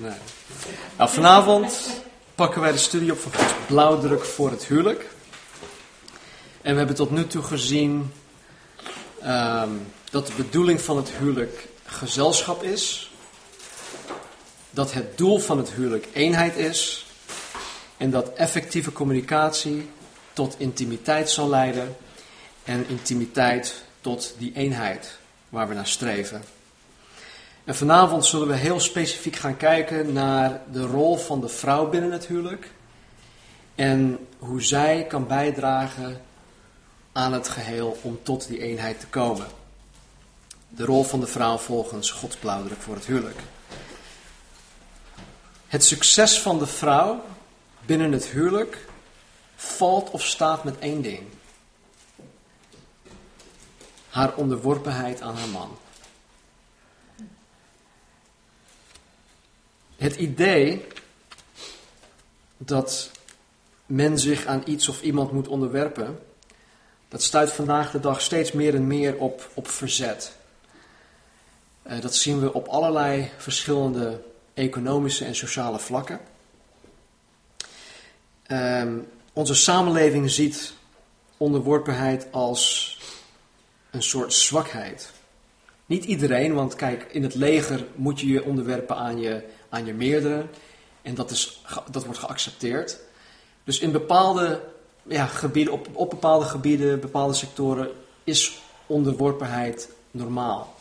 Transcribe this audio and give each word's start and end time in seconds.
Nou, 0.00 1.10
vanavond 1.10 1.90
pakken 2.34 2.60
wij 2.60 2.72
de 2.72 2.78
studie 2.78 3.12
op 3.12 3.18
van 3.18 3.34
Gods 3.34 3.52
blauwdruk 3.66 4.24
voor 4.24 4.50
het 4.50 4.64
huwelijk. 4.64 5.06
En 6.62 6.72
we 6.72 6.78
hebben 6.78 6.96
tot 6.96 7.10
nu 7.10 7.26
toe 7.26 7.42
gezien 7.42 8.12
ehm, 9.22 9.70
dat 10.10 10.26
de 10.26 10.32
bedoeling 10.36 10.80
van 10.80 10.96
het 10.96 11.10
huwelijk 11.10 11.68
gezelschap 11.84 12.62
is. 12.62 13.12
Dat 14.70 14.92
het 14.92 15.18
doel 15.18 15.38
van 15.38 15.58
het 15.58 15.70
huwelijk 15.70 16.08
eenheid 16.12 16.56
is. 16.56 17.06
En 17.96 18.10
dat 18.10 18.32
effectieve 18.32 18.92
communicatie 18.92 19.90
tot 20.32 20.54
intimiteit 20.58 21.30
zal 21.30 21.48
leiden. 21.48 21.96
En 22.64 22.88
intimiteit 22.88 23.84
tot 24.00 24.34
die 24.38 24.52
eenheid 24.54 25.18
waar 25.48 25.68
we 25.68 25.74
naar 25.74 25.86
streven. 25.86 26.42
En 27.64 27.74
vanavond 27.74 28.24
zullen 28.24 28.48
we 28.48 28.54
heel 28.54 28.80
specifiek 28.80 29.36
gaan 29.36 29.56
kijken 29.56 30.12
naar 30.12 30.60
de 30.72 30.86
rol 30.86 31.16
van 31.16 31.40
de 31.40 31.48
vrouw 31.48 31.88
binnen 31.88 32.12
het 32.12 32.26
huwelijk. 32.26 32.70
En 33.74 34.26
hoe 34.38 34.62
zij 34.62 35.04
kan 35.08 35.26
bijdragen 35.26 36.20
aan 37.12 37.32
het 37.32 37.48
geheel 37.48 37.98
om 38.02 38.18
tot 38.22 38.46
die 38.48 38.60
eenheid 38.60 39.00
te 39.00 39.06
komen. 39.06 39.46
De 40.68 40.84
rol 40.84 41.04
van 41.04 41.20
de 41.20 41.26
vrouw 41.26 41.56
volgens 41.56 42.10
Gods 42.10 42.36
blauwdruk 42.36 42.80
voor 42.80 42.94
het 42.94 43.06
huwelijk. 43.06 43.40
Het 45.66 45.84
succes 45.84 46.40
van 46.40 46.58
de 46.58 46.66
vrouw 46.66 47.24
binnen 47.86 48.12
het 48.12 48.26
huwelijk 48.26 48.86
valt 49.56 50.10
of 50.10 50.24
staat 50.24 50.64
met 50.64 50.78
één 50.78 51.02
ding. 51.02 51.22
Haar 54.08 54.34
onderworpenheid 54.34 55.20
aan 55.22 55.36
haar 55.36 55.48
man. 55.48 55.78
Het 60.00 60.16
idee 60.16 60.86
dat 62.56 63.10
men 63.86 64.18
zich 64.18 64.46
aan 64.46 64.62
iets 64.66 64.88
of 64.88 65.02
iemand 65.02 65.32
moet 65.32 65.48
onderwerpen, 65.48 66.18
dat 67.08 67.22
stuit 67.22 67.52
vandaag 67.52 67.90
de 67.90 68.00
dag 68.00 68.20
steeds 68.20 68.52
meer 68.52 68.74
en 68.74 68.86
meer 68.86 69.16
op, 69.16 69.50
op 69.54 69.68
verzet. 69.68 70.36
Uh, 71.86 72.00
dat 72.00 72.14
zien 72.14 72.40
we 72.40 72.52
op 72.52 72.66
allerlei 72.68 73.30
verschillende 73.36 74.22
economische 74.54 75.24
en 75.24 75.34
sociale 75.34 75.78
vlakken. 75.78 76.20
Uh, 78.46 78.92
onze 79.32 79.54
samenleving 79.54 80.30
ziet 80.30 80.72
onderworpenheid 81.36 82.26
als 82.30 82.96
een 83.90 84.02
soort 84.02 84.32
zwakheid. 84.32 85.12
Niet 85.86 86.04
iedereen, 86.04 86.54
want 86.54 86.74
kijk, 86.74 87.02
in 87.10 87.22
het 87.22 87.34
leger 87.34 87.86
moet 87.94 88.20
je 88.20 88.26
je 88.26 88.44
onderwerpen 88.44 88.96
aan 88.96 89.20
je, 89.20 89.42
aan 89.70 89.86
je 89.86 89.94
meerdere. 89.94 90.46
En 91.02 91.14
dat, 91.14 91.30
is, 91.30 91.62
dat 91.90 92.04
wordt 92.04 92.18
geaccepteerd. 92.18 92.98
Dus 93.64 93.78
in 93.78 93.92
bepaalde 93.92 94.60
ja, 95.02 95.26
gebieden, 95.26 95.72
op, 95.72 95.88
op 95.92 96.10
bepaalde 96.10 96.44
gebieden, 96.44 97.00
bepaalde 97.00 97.34
sectoren, 97.34 97.88
is 98.24 98.60
onderworpenheid 98.86 99.88
normaal. 100.10 100.74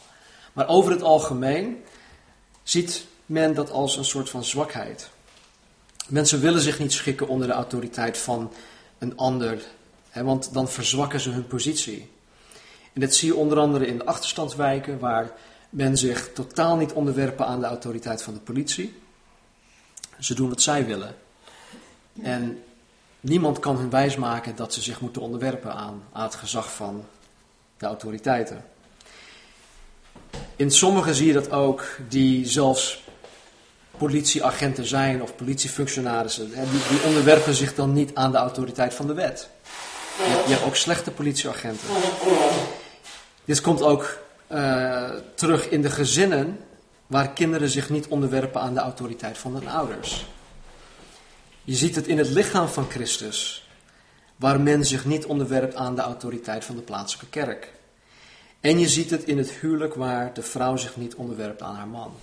Maar 0.53 0.67
over 0.67 0.91
het 0.91 1.01
algemeen 1.01 1.83
ziet 2.63 3.05
men 3.25 3.53
dat 3.53 3.71
als 3.71 3.97
een 3.97 4.05
soort 4.05 4.29
van 4.29 4.43
zwakheid. 4.43 5.09
Mensen 6.07 6.39
willen 6.39 6.61
zich 6.61 6.79
niet 6.79 6.93
schikken 6.93 7.27
onder 7.27 7.47
de 7.47 7.53
autoriteit 7.53 8.17
van 8.17 8.51
een 8.97 9.17
ander, 9.17 9.61
hè, 10.09 10.23
want 10.23 10.53
dan 10.53 10.69
verzwakken 10.69 11.19
ze 11.19 11.29
hun 11.29 11.47
positie. 11.47 12.09
En 12.93 13.01
dat 13.01 13.13
zie 13.13 13.27
je 13.27 13.35
onder 13.35 13.57
andere 13.57 13.87
in 13.87 13.97
de 13.97 14.05
achterstandswijken, 14.05 14.99
waar 14.99 15.31
men 15.69 15.97
zich 15.97 16.33
totaal 16.33 16.75
niet 16.75 16.93
onderwerpen 16.93 17.45
aan 17.45 17.59
de 17.59 17.65
autoriteit 17.65 18.21
van 18.21 18.33
de 18.33 18.39
politie. 18.39 19.01
Ze 20.19 20.33
doen 20.33 20.49
wat 20.49 20.61
zij 20.61 20.85
willen. 20.85 21.15
En 22.21 22.63
niemand 23.19 23.59
kan 23.59 23.77
hun 23.77 23.89
wijsmaken 23.89 24.55
dat 24.55 24.73
ze 24.73 24.81
zich 24.81 25.01
moeten 25.01 25.21
onderwerpen 25.21 25.73
aan, 25.73 26.03
het 26.13 26.35
gezag 26.35 26.73
van 26.73 27.05
de 27.77 27.85
autoriteiten. 27.85 28.65
In 30.55 30.71
sommigen 30.71 31.15
zie 31.15 31.27
je 31.27 31.33
dat 31.33 31.51
ook, 31.51 31.97
die 32.09 32.45
zelfs 32.45 33.03
politieagenten 33.97 34.85
zijn 34.85 35.21
of 35.21 35.35
politiefunctionarissen. 35.35 36.49
Die, 36.51 36.87
die 36.89 37.03
onderwerpen 37.05 37.53
zich 37.53 37.75
dan 37.75 37.93
niet 37.93 38.15
aan 38.15 38.31
de 38.31 38.37
autoriteit 38.37 38.93
van 38.93 39.07
de 39.07 39.13
wet. 39.13 39.49
Je 40.17 40.53
hebt 40.53 40.63
ook 40.63 40.75
slechte 40.75 41.11
politieagenten. 41.11 41.87
Dit 43.45 43.61
komt 43.61 43.81
ook 43.81 44.17
uh, 44.51 45.09
terug 45.35 45.69
in 45.69 45.81
de 45.81 45.89
gezinnen 45.89 46.59
waar 47.07 47.33
kinderen 47.33 47.69
zich 47.69 47.89
niet 47.89 48.07
onderwerpen 48.07 48.61
aan 48.61 48.73
de 48.73 48.79
autoriteit 48.79 49.37
van 49.37 49.53
hun 49.53 49.67
ouders. 49.67 50.25
Je 51.63 51.75
ziet 51.75 51.95
het 51.95 52.07
in 52.07 52.17
het 52.17 52.29
lichaam 52.29 52.67
van 52.67 52.89
Christus, 52.89 53.69
waar 54.35 54.61
men 54.61 54.85
zich 54.85 55.05
niet 55.05 55.25
onderwerpt 55.25 55.75
aan 55.75 55.95
de 55.95 56.01
autoriteit 56.01 56.65
van 56.65 56.75
de 56.75 56.81
plaatselijke 56.81 57.29
kerk. 57.29 57.73
En 58.59 58.79
je 58.79 58.87
ziet 58.87 59.09
het 59.09 59.23
in 59.23 59.37
het 59.37 59.51
huwelijk 59.51 59.93
waar 59.93 60.33
de 60.33 60.41
vrouw 60.41 60.77
zich 60.77 60.97
niet 60.97 61.15
onderwerpt 61.15 61.61
aan 61.61 61.75
haar 61.75 61.87
man. 61.87 62.13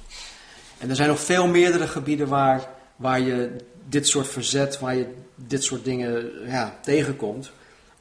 En 0.79 0.91
er 0.91 0.97
zijn 0.97 1.09
nog 1.09 1.21
veel 1.21 1.47
meerdere 1.47 1.87
gebieden 1.87 2.29
waar, 2.29 2.69
waar 2.97 3.21
je 3.21 3.57
dit 3.89 4.09
soort 4.09 4.29
verzet, 4.29 4.79
waar 4.79 4.97
je 4.97 5.15
dit 5.35 5.65
soort 5.65 5.85
dingen 5.85 6.31
ja, 6.47 6.79
tegenkomt. 6.83 7.51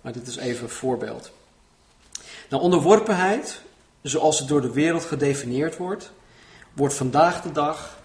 Maar 0.02 0.13
dit 0.13 0.28
is 0.28 0.36
even 0.36 0.63
een 0.63 0.69
voorbeeld. 0.69 1.31
Nou, 2.50 2.63
onderworpenheid, 2.63 3.62
zoals 4.10 4.40
het 4.40 4.48
door 4.48 4.62
de 4.62 4.72
wereld 4.72 5.06
gedefinieerd 5.06 5.78
wordt, 5.78 6.12
wordt 6.74 6.94
vandaag 6.94 7.42
de 7.42 7.52
dag 7.52 7.98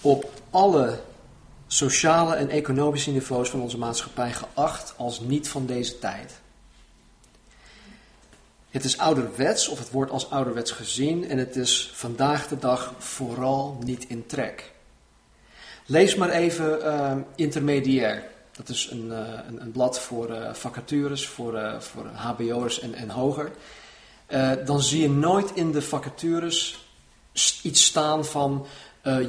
op 0.00 0.30
alle 0.50 1.00
sociale 1.66 2.34
en 2.34 2.48
economische 2.48 3.10
niveaus 3.10 3.50
van 3.50 3.60
onze 3.60 3.78
maatschappij 3.78 4.32
geacht 4.32 4.94
als 4.96 5.20
niet 5.20 5.48
van 5.48 5.66
deze 5.66 5.98
tijd. 5.98 6.32
Het 8.70 8.84
is 8.84 8.98
ouderwets, 8.98 9.68
of 9.68 9.78
het 9.78 9.90
wordt 9.90 10.10
als 10.10 10.30
ouderwets 10.30 10.70
gezien, 10.70 11.28
en 11.28 11.38
het 11.38 11.56
is 11.56 11.92
vandaag 11.94 12.48
de 12.48 12.58
dag 12.58 12.94
vooral 12.98 13.78
niet 13.84 14.04
in 14.08 14.26
trek. 14.26 14.72
Lees 15.86 16.14
maar 16.14 16.30
even 16.30 16.78
uh, 16.78 17.16
intermediair. 17.34 18.24
Dat 18.52 18.68
is 18.68 18.88
een, 18.90 19.06
uh, 19.06 19.18
een, 19.48 19.60
een, 19.60 19.72
blad 19.72 20.00
voor 20.00 20.30
uh, 20.30 20.54
vacatures, 20.54 21.26
voor, 21.26 21.76
voor 21.78 22.06
HBO'ers 22.06 22.80
en, 22.80 22.94
en 22.94 23.10
hoger. 23.10 23.50
Dan 24.64 24.82
zie 24.82 25.02
je 25.02 25.10
nooit 25.10 25.50
in 25.54 25.72
de 25.72 25.82
vacatures 25.82 26.86
iets 27.62 27.84
staan 27.84 28.24
van 28.24 28.66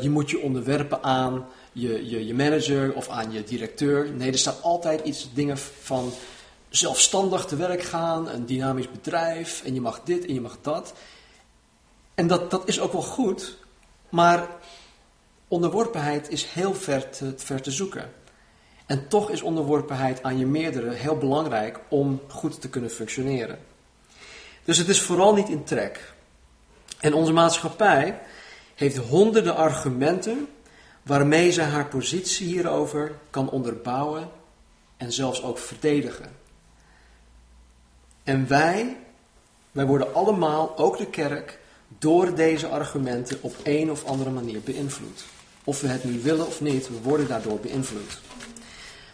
je 0.01 0.09
moet 0.09 0.29
je 0.29 0.41
onderwerpen 0.41 1.03
aan 1.03 1.45
je, 1.71 2.09
je, 2.09 2.25
je 2.25 2.33
manager 2.33 2.93
of 2.93 3.09
aan 3.09 3.31
je 3.31 3.43
directeur. 3.43 4.11
Nee, 4.11 4.31
er 4.31 4.37
staat 4.37 4.61
altijd 4.61 5.05
iets 5.05 5.29
dingen 5.33 5.57
van 5.57 6.11
zelfstandig 6.69 7.45
te 7.45 7.55
werk 7.55 7.81
gaan, 7.81 8.29
een 8.29 8.45
dynamisch 8.45 8.91
bedrijf 8.91 9.63
en 9.65 9.73
je 9.73 9.81
mag 9.81 10.01
dit 10.03 10.25
en 10.25 10.33
je 10.33 10.41
mag 10.41 10.57
dat. 10.61 10.93
En 12.16 12.27
dat, 12.27 12.51
dat 12.51 12.67
is 12.67 12.79
ook 12.79 12.91
wel 12.91 13.01
goed, 13.01 13.57
maar 14.09 14.47
onderworpenheid 15.47 16.29
is 16.29 16.45
heel 16.45 16.73
ver 16.73 17.09
te, 17.09 17.33
ver 17.37 17.61
te 17.61 17.71
zoeken. 17.71 18.11
En 18.85 19.07
toch 19.07 19.29
is 19.29 19.41
onderworpenheid 19.41 20.23
aan 20.23 20.37
je 20.37 20.45
meerdere 20.45 20.91
heel 20.91 21.17
belangrijk 21.17 21.79
om 21.89 22.21
goed 22.27 22.61
te 22.61 22.69
kunnen 22.69 22.89
functioneren. 22.89 23.59
Dus 24.69 24.78
het 24.78 24.90
is 24.90 25.02
vooral 25.02 25.34
niet 25.34 25.50
in 25.50 25.63
trek. 25.63 26.13
En 27.00 27.13
onze 27.13 27.34
maatschappij 27.34 28.19
heeft 28.75 28.97
honderden 28.97 29.56
argumenten 29.56 30.47
waarmee 31.03 31.52
ze 31.52 31.62
haar 31.62 31.85
positie 31.85 32.47
hierover 32.47 33.12
kan 33.29 33.50
onderbouwen 33.50 34.29
en 34.97 35.12
zelfs 35.12 35.44
ook 35.44 35.58
verdedigen. 35.58 36.31
En 38.24 38.47
wij, 38.47 38.97
wij 39.72 39.85
worden 39.85 40.13
allemaal, 40.13 40.78
ook 40.78 40.97
de 40.97 41.08
kerk, 41.08 41.59
door 41.97 42.35
deze 42.35 42.68
argumenten 42.68 43.38
op 43.41 43.56
een 43.63 43.91
of 43.91 44.06
andere 44.06 44.29
manier 44.29 44.59
beïnvloed. 44.62 45.24
Of 45.63 45.81
we 45.81 45.88
het 45.88 46.03
nu 46.03 46.22
willen 46.22 46.47
of 46.47 46.62
niet, 46.62 46.88
we 46.88 47.02
worden 47.02 47.28
daardoor 47.28 47.59
beïnvloed. 47.59 48.20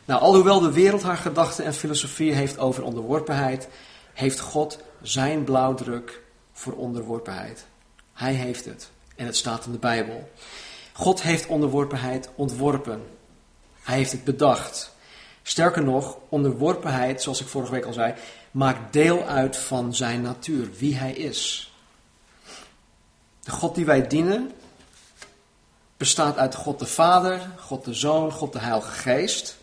Nou, 0.06 0.22
alhoewel 0.22 0.60
de 0.60 0.72
wereld 0.72 1.04
haar 1.04 1.18
gedachten 1.18 1.66
en 1.66 1.74
filosofie 1.74 2.34
heeft 2.34 2.58
over 2.58 2.84
onderworpenheid, 2.84 3.68
heeft 4.14 4.40
God 4.40 4.80
zijn 5.08 5.44
blauwdruk 5.44 6.22
voor 6.54 6.74
onderworpenheid. 6.74 7.66
Hij 8.14 8.34
heeft 8.34 8.66
het. 8.66 8.90
En 9.16 9.26
het 9.26 9.38
staat 9.38 9.66
in 9.66 9.72
de 9.72 9.78
Bijbel. 9.78 10.30
God 10.94 11.22
heeft 11.22 11.48
onderworpenheid 11.48 12.30
ontworpen. 12.36 13.04
Hij 13.82 13.96
heeft 13.96 14.12
het 14.12 14.24
bedacht. 14.24 14.94
Sterker 15.44 15.84
nog, 15.84 16.18
onderworpenheid, 16.30 17.22
zoals 17.22 17.42
ik 17.42 17.48
vorige 17.48 17.72
week 17.72 17.86
al 17.86 17.94
zei, 17.94 18.14
maakt 18.52 18.94
deel 18.94 19.24
uit 19.24 19.58
van 19.58 19.96
zijn 19.96 20.22
natuur, 20.22 20.70
wie 20.78 20.96
hij 20.96 21.12
is. 21.14 21.74
De 23.44 23.52
God 23.52 23.76
die 23.76 23.86
wij 23.86 24.08
dienen 24.08 24.52
bestaat 25.98 26.38
uit 26.38 26.56
God 26.56 26.80
de 26.80 26.86
Vader, 26.86 27.50
God 27.58 27.86
de 27.86 27.94
Zoon, 27.94 28.32
God 28.32 28.54
de 28.54 28.60
Heilige 28.60 28.92
Geest. 28.92 29.58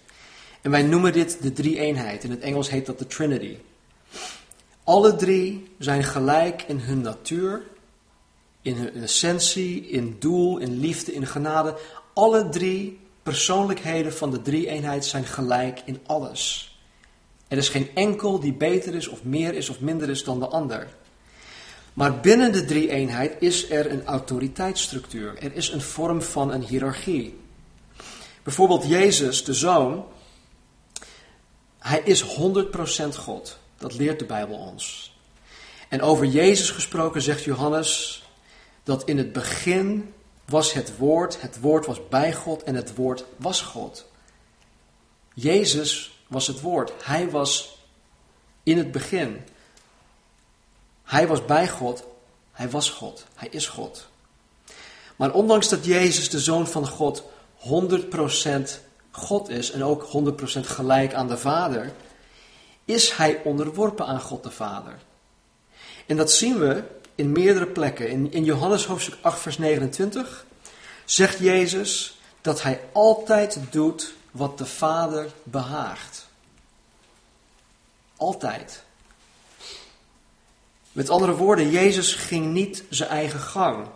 En 0.61 0.71
wij 0.71 0.83
noemen 0.83 1.13
dit 1.13 1.43
de 1.43 1.53
drie-eenheid. 1.53 2.25
In 2.25 2.31
het 2.31 2.41
Engels 2.41 2.71
heet 2.71 2.87
dat 2.87 2.99
de 2.99 3.07
Trinity. 3.07 3.57
Alle 4.85 5.17
drie 5.17 5.71
zijn 5.79 6.05
gelijk 6.05 6.63
in 6.63 6.79
hun 6.79 7.01
natuur, 7.01 7.63
in 8.63 8.77
hun 8.77 8.95
essentie, 8.95 9.87
in 9.87 10.17
doel, 10.19 10.59
in 10.59 10.79
liefde, 10.79 11.13
in 11.13 11.27
genade. 11.27 11.77
Alle 12.15 12.49
drie 12.49 13.01
persoonlijkheden 13.23 14.13
van 14.13 14.31
de 14.31 14.43
drie-eenheid 14.43 15.05
zijn 15.05 15.25
gelijk 15.25 15.83
in 15.85 15.99
alles. 16.07 16.77
Er 17.49 17.59
is 17.59 17.69
geen 17.69 17.91
enkel 17.95 18.41
die 18.41 18.53
beter 18.53 18.95
is 18.95 19.09
of 19.09 19.25
meer 19.25 19.55
is 19.55 19.69
of 19.69 19.81
minder 19.81 20.11
is 20.11 20.25
dan 20.25 20.39
de 20.39 20.47
ander. 20.47 20.89
Maar 21.93 22.21
binnen 22.21 22.53
de 22.53 22.65
drie-eenheid 22.65 23.37
is 23.39 23.71
er 23.71 23.91
een 23.91 24.05
autoriteitsstructuur. 24.05 25.39
Er 25.39 25.55
is 25.55 25.71
een 25.71 25.81
vorm 25.81 26.23
van 26.23 26.53
een 26.53 26.63
hiërarchie. 26.63 27.41
Bijvoorbeeld 28.43 28.89
Jezus, 28.89 29.45
de 29.45 29.55
Zoon, 29.55 30.05
hij 31.79 32.01
is 32.05 32.25
100% 32.25 32.29
God. 33.17 33.59
Dat 33.83 33.95
leert 33.95 34.19
de 34.19 34.25
Bijbel 34.25 34.57
ons. 34.57 35.15
En 35.89 36.03
over 36.03 36.27
Jezus 36.27 36.71
gesproken 36.71 37.23
zegt 37.23 37.45
Johannes 37.45 38.23
dat 38.83 39.05
in 39.05 39.19
het 39.19 39.33
begin 39.33 40.15
was 40.45 40.73
het 40.73 40.97
woord, 40.97 41.41
het 41.41 41.61
woord 41.61 41.87
was 41.87 42.09
bij 42.09 42.33
God 42.33 42.63
en 42.63 42.75
het 42.75 42.95
woord 42.95 43.25
was 43.37 43.61
God. 43.61 44.07
Jezus 45.35 46.19
was 46.27 46.47
het 46.47 46.61
woord. 46.61 46.93
Hij 47.03 47.31
was 47.31 47.79
in 48.63 48.79
het 48.79 48.93
begin. 48.93 49.45
Hij 51.05 51.27
was 51.27 51.45
bij 51.45 51.69
God. 51.69 52.05
Hij 52.53 52.71
was 52.71 52.91
God. 52.91 53.27
Hij 53.35 53.49
is 53.51 53.67
God. 53.67 54.07
Maar 55.17 55.33
ondanks 55.33 55.69
dat 55.69 55.85
Jezus, 55.85 56.31
de 56.31 56.41
Zoon 56.41 56.67
van 56.67 56.89
God, 56.89 57.23
100% 57.59 58.81
God 59.11 59.49
is 59.49 59.71
en 59.71 59.85
ook 59.85 60.09
100% 60.57 60.61
gelijk 60.61 61.15
aan 61.15 61.29
de 61.29 61.39
Vader, 61.39 61.93
is 62.93 63.13
hij 63.13 63.41
onderworpen 63.45 64.07
aan 64.07 64.21
God 64.21 64.43
de 64.43 64.51
Vader. 64.51 64.99
En 66.07 66.17
dat 66.17 66.33
zien 66.33 66.59
we 66.59 66.85
in 67.15 67.33
meerdere 67.33 67.67
plekken. 67.67 68.31
In, 68.31 68.45
Johannes 68.45 68.85
hoofdstuk 68.85 69.19
8, 69.21 69.41
vers 69.41 69.59
29 69.59 70.47
zegt 71.05 71.39
Jezus 71.39 72.19
dat 72.41 72.63
hij 72.63 72.81
altijd 72.93 73.59
doet 73.71 74.15
wat 74.31 74.59
de 74.59 74.67
Vader 74.67 75.33
behaagt. 75.43 76.27
Altijd. 78.17 78.83
Met 80.93 81.11
andere 81.11 81.37
woorden, 81.37 81.71
Jezus 81.71 82.15
ging 82.15 82.53
niet 82.53 82.85
zijn 82.89 83.11
eigen 83.11 83.41
gang. 83.41 83.87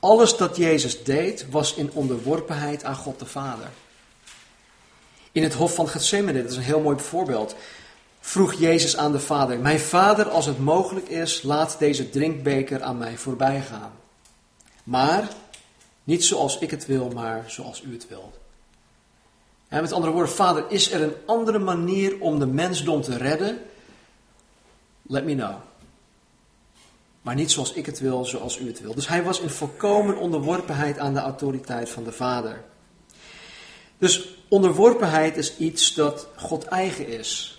Alles 0.00 0.36
dat 0.36 0.56
Jezus 0.56 1.04
deed 1.04 1.46
was 1.50 1.74
in 1.74 1.90
onderworpenheid 1.92 2.84
aan 2.84 2.96
God 2.96 3.18
de 3.18 3.26
Vader. 3.26 3.70
In 5.32 5.42
het 5.42 5.54
hof 5.54 5.74
van 5.74 5.88
Gethsemane, 5.88 6.42
dat 6.42 6.50
is 6.50 6.56
een 6.56 6.62
heel 6.62 6.80
mooi 6.80 6.98
voorbeeld, 6.98 7.56
vroeg 8.26 8.54
Jezus 8.54 8.96
aan 8.96 9.12
de 9.12 9.20
Vader: 9.20 9.58
Mijn 9.58 9.80
Vader, 9.80 10.28
als 10.28 10.46
het 10.46 10.58
mogelijk 10.58 11.08
is, 11.08 11.42
laat 11.42 11.78
deze 11.78 12.10
drinkbeker 12.10 12.82
aan 12.82 12.98
mij 12.98 13.16
voorbij 13.16 13.60
gaan. 13.60 13.92
Maar 14.84 15.28
niet 16.04 16.24
zoals 16.24 16.58
ik 16.58 16.70
het 16.70 16.86
wil, 16.86 17.10
maar 17.10 17.44
zoals 17.46 17.82
u 17.82 17.92
het 17.92 18.08
wilt. 18.08 18.38
Met 19.68 19.92
andere 19.92 20.12
woorden, 20.12 20.32
Vader, 20.32 20.64
is 20.68 20.92
er 20.92 21.02
een 21.02 21.14
andere 21.26 21.58
manier 21.58 22.20
om 22.20 22.38
de 22.38 22.46
mensdom 22.46 23.02
te 23.02 23.16
redden? 23.16 23.58
Let 25.02 25.24
me 25.24 25.34
know. 25.34 25.54
Maar 27.22 27.34
niet 27.34 27.50
zoals 27.50 27.72
ik 27.72 27.86
het 27.86 28.00
wil, 28.00 28.24
zoals 28.24 28.58
u 28.58 28.66
het 28.66 28.80
wil. 28.80 28.94
Dus 28.94 29.08
hij 29.08 29.22
was 29.22 29.40
in 29.40 29.50
volkomen 29.50 30.16
onderworpenheid 30.16 30.98
aan 30.98 31.14
de 31.14 31.20
autoriteit 31.20 31.88
van 31.88 32.04
de 32.04 32.12
Vader. 32.12 32.64
Dus 33.98 34.28
onderworpenheid 34.48 35.36
is 35.36 35.56
iets 35.56 35.94
dat 35.94 36.28
God 36.36 36.64
eigen 36.64 37.08
is. 37.08 37.55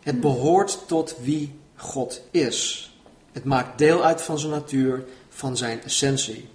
Het 0.00 0.20
behoort 0.20 0.78
tot 0.86 1.16
wie 1.20 1.58
God 1.74 2.22
is. 2.30 2.90
Het 3.32 3.44
maakt 3.44 3.78
deel 3.78 4.04
uit 4.04 4.22
van 4.22 4.38
zijn 4.38 4.52
natuur, 4.52 5.04
van 5.28 5.56
zijn 5.56 5.82
essentie. 5.82 6.48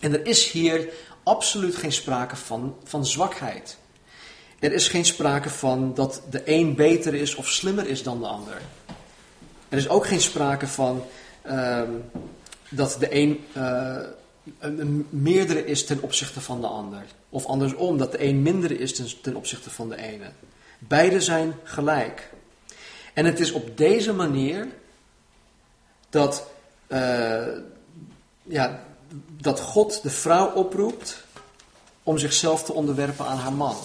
En 0.00 0.12
er 0.12 0.26
is 0.26 0.50
hier 0.50 0.88
absoluut 1.22 1.76
geen 1.76 1.92
sprake 1.92 2.36
van, 2.36 2.76
van 2.84 3.06
zwakheid. 3.06 3.78
Er 4.58 4.72
is 4.72 4.88
geen 4.88 5.04
sprake 5.04 5.50
van 5.50 5.94
dat 5.94 6.22
de 6.30 6.42
een 6.44 6.74
beter 6.74 7.14
is 7.14 7.34
of 7.34 7.48
slimmer 7.48 7.86
is 7.86 8.02
dan 8.02 8.20
de 8.20 8.26
ander. 8.26 8.60
Er 9.68 9.78
is 9.78 9.88
ook 9.88 10.06
geen 10.06 10.20
sprake 10.20 10.66
van 10.66 11.04
ehm, 11.42 11.90
dat 12.68 12.96
de 13.00 13.14
een 13.14 13.44
uh, 13.56 13.98
een, 14.58 15.06
meerdere 15.10 15.66
is 15.66 15.84
ten 15.84 16.02
opzichte 16.02 16.40
van 16.40 16.60
de 16.60 16.66
ander. 16.66 17.02
Of 17.28 17.46
andersom, 17.46 17.98
dat 17.98 18.12
de 18.12 18.24
een 18.24 18.42
mindere 18.42 18.78
is 18.78 18.94
ten, 18.94 19.06
ten 19.22 19.36
opzichte 19.36 19.70
van 19.70 19.88
de 19.88 19.96
ene. 19.96 20.30
Beide 20.78 21.20
zijn 21.20 21.54
gelijk. 21.62 22.30
En 23.14 23.24
het 23.24 23.40
is 23.40 23.52
op 23.52 23.76
deze 23.76 24.12
manier 24.12 24.68
dat, 26.10 26.46
uh, 26.88 27.46
ja, 28.42 28.84
dat 29.40 29.60
God 29.60 30.02
de 30.02 30.10
vrouw 30.10 30.52
oproept 30.52 31.24
om 32.02 32.18
zichzelf 32.18 32.64
te 32.64 32.72
onderwerpen 32.72 33.26
aan 33.26 33.38
haar 33.38 33.52
man. 33.52 33.76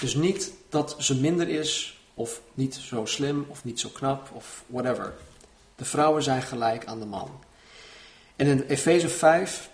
Dus 0.00 0.14
niet 0.14 0.52
dat 0.68 0.96
ze 0.98 1.20
minder 1.20 1.48
is, 1.48 2.00
of 2.14 2.40
niet 2.54 2.74
zo 2.74 3.04
slim, 3.04 3.46
of 3.48 3.64
niet 3.64 3.80
zo 3.80 3.88
knap, 3.88 4.30
of 4.32 4.64
whatever. 4.66 5.12
De 5.76 5.84
vrouwen 5.84 6.22
zijn 6.22 6.42
gelijk 6.42 6.86
aan 6.86 6.98
de 6.98 7.06
man. 7.06 7.30
En 8.36 8.46
in 8.46 8.60
Efeze 8.60 9.08
5, 9.08 9.70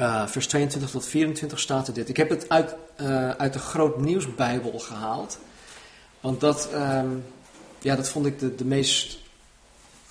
uh, 0.00 0.26
vers 0.26 0.46
22 0.46 0.90
tot 0.90 1.06
24 1.06 1.58
staat 1.58 1.88
er 1.88 1.94
dit. 1.94 2.08
Ik 2.08 2.16
heb 2.16 2.28
het 2.28 2.48
uit, 2.48 2.74
uh, 3.00 3.30
uit 3.30 3.52
de 3.52 3.58
Groot 3.58 4.00
Nieuwsbijbel 4.00 4.78
gehaald. 4.78 5.38
Want 6.22 6.40
dat, 6.40 6.68
um, 6.74 7.24
ja, 7.78 7.96
dat 7.96 8.08
vond 8.08 8.26
ik 8.26 8.38
de, 8.38 8.54
de 8.54 8.64
meest 8.64 9.18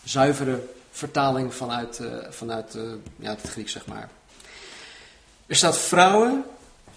zuivere 0.03 0.63
vertaling 0.91 1.53
vanuit, 1.53 1.99
uh, 1.99 2.13
vanuit 2.29 2.77
ja, 3.15 3.29
het 3.29 3.49
Grieks, 3.49 3.71
zeg 3.71 3.85
maar. 3.85 4.09
Er 5.45 5.55
staat: 5.55 5.77
Vrouwen, 5.77 6.43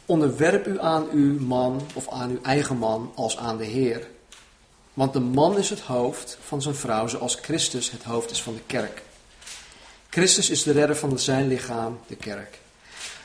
onderwerp 0.06 0.66
u 0.66 0.81
aan 0.81 1.08
uw 1.12 1.40
man 1.40 1.87
of 1.94 2.11
aan 2.11 2.31
uw 2.31 2.43
eigen 2.43 2.76
man 2.76 3.12
als 3.14 3.37
aan 3.37 3.56
de 3.56 3.64
Heer. 3.64 4.06
Want 4.94 5.12
de 5.12 5.20
man 5.20 5.58
is 5.58 5.70
het 5.70 5.81
hoofd 5.81 6.38
van 6.46 6.62
zijn 6.62 6.75
vrouw, 6.75 7.06
zoals 7.06 7.34
Christus 7.34 7.90
het 7.90 8.02
hoofd 8.02 8.31
is 8.31 8.43
van 8.43 8.55
de 8.55 8.62
kerk. 8.66 9.02
Christus 10.11 10.50
is 10.50 10.62
de 10.62 10.72
redder 10.72 10.96
van 10.96 11.19
zijn 11.19 11.49
lichaam, 11.49 11.99
de 12.06 12.16
kerk. 12.16 12.58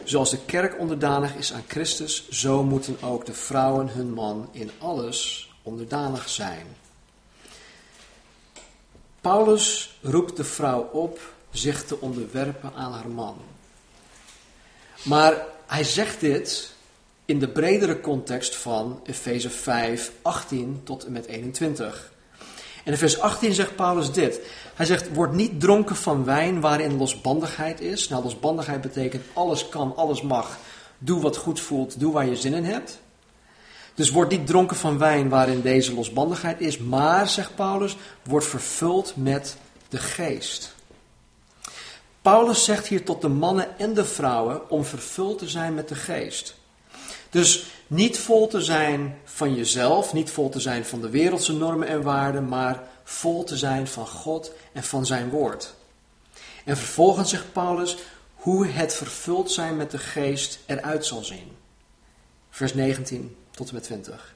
Zoals 0.04 0.30
de 0.30 0.46
kerk 0.46 0.80
onderdanig 0.80 1.36
is 1.36 1.54
aan 1.54 1.64
Christus, 1.68 2.30
zo 2.30 2.64
moeten 2.64 2.98
ook 3.02 3.26
de 3.26 3.34
vrouwen 3.34 3.90
hun 3.90 4.14
man 4.14 4.50
in 4.52 4.72
alles 4.78 5.49
onderdanig 5.70 6.30
zijn. 6.30 6.66
Paulus 9.22 9.98
roept 10.02 10.38
de 10.38 10.44
vrouw 10.44 10.82
op 10.82 11.20
zich 11.52 11.86
te 11.86 12.02
onderwerpen 12.02 12.72
aan 12.76 12.92
haar 12.92 13.10
man. 13.10 13.38
Maar 15.04 15.46
hij 15.68 15.84
zegt 15.84 16.20
dit 16.20 16.74
in 17.26 17.40
de 17.40 17.50
bredere 17.50 18.02
context 18.02 18.56
van 18.56 19.00
Efeze 19.04 19.50
5, 19.50 20.12
18 20.22 20.82
tot 20.84 21.06
en 21.06 21.12
met 21.12 21.26
21. 21.26 22.12
En 22.84 22.92
in 22.92 22.98
vers 22.98 23.20
18 23.20 23.54
zegt 23.54 23.76
Paulus 23.76 24.12
dit. 24.12 24.42
Hij 24.76 24.86
zegt, 24.86 25.14
word 25.14 25.34
niet 25.34 25.60
dronken 25.60 25.96
van 25.96 26.26
wijn 26.26 26.60
waarin 26.60 26.98
losbandigheid 26.98 27.82
is. 27.82 28.10
Nou, 28.10 28.24
losbandigheid 28.24 28.82
betekent 28.82 29.24
alles 29.34 29.70
kan, 29.70 29.96
alles 29.96 30.22
mag. 30.22 30.58
Doe 30.98 31.22
wat 31.22 31.38
goed 31.38 31.60
voelt, 31.60 32.00
doe 32.00 32.14
waar 32.14 32.26
je 32.26 32.36
zin 32.36 32.54
in 32.54 32.64
hebt. 32.64 33.00
Dus 34.00 34.12
word 34.12 34.30
niet 34.30 34.48
dronken 34.48 34.78
van 34.78 34.98
wijn 34.98 35.30
waarin 35.30 35.62
deze 35.62 35.94
losbandigheid 35.94 36.62
is. 36.62 36.78
Maar, 36.78 37.28
zegt 37.28 37.56
Paulus, 37.56 37.98
word 38.24 38.46
vervuld 38.46 39.14
met 39.16 39.58
de 39.90 39.98
geest. 39.98 40.76
Paulus 42.22 42.64
zegt 42.64 42.88
hier 42.88 43.04
tot 43.04 43.22
de 43.22 43.28
mannen 43.28 43.80
en 43.80 43.94
de 43.94 44.06
vrouwen 44.06 44.70
om 44.70 44.84
vervuld 44.84 45.38
te 45.38 45.50
zijn 45.50 45.74
met 45.74 45.88
de 45.88 45.96
geest. 45.96 46.56
Dus 47.30 47.66
niet 47.88 48.20
vol 48.20 48.48
te 48.48 48.62
zijn 48.62 49.18
van 49.24 49.56
jezelf, 49.56 50.14
niet 50.14 50.32
vol 50.32 50.50
te 50.50 50.60
zijn 50.60 50.86
van 50.86 51.02
de 51.02 51.10
wereldse 51.10 51.54
normen 51.54 51.88
en 51.88 52.02
waarden, 52.02 52.48
maar 52.48 52.84
vol 53.04 53.44
te 53.44 53.58
zijn 53.58 53.88
van 53.88 54.08
God 54.08 54.52
en 54.74 54.84
van 54.84 55.06
zijn 55.06 55.30
woord. 55.30 55.74
En 56.66 56.78
vervolgens 56.78 57.30
zegt 57.30 57.54
Paulus 57.54 57.98
hoe 58.36 58.68
het 58.68 58.94
vervuld 58.94 59.52
zijn 59.52 59.78
met 59.78 59.92
de 59.92 59.98
geest 59.98 60.60
eruit 60.66 61.06
zal 61.06 61.24
zien. 61.24 61.52
Vers 62.50 62.74
19 62.74 63.36
tot 63.60 63.72
met 63.72 63.84
20. 63.84 64.36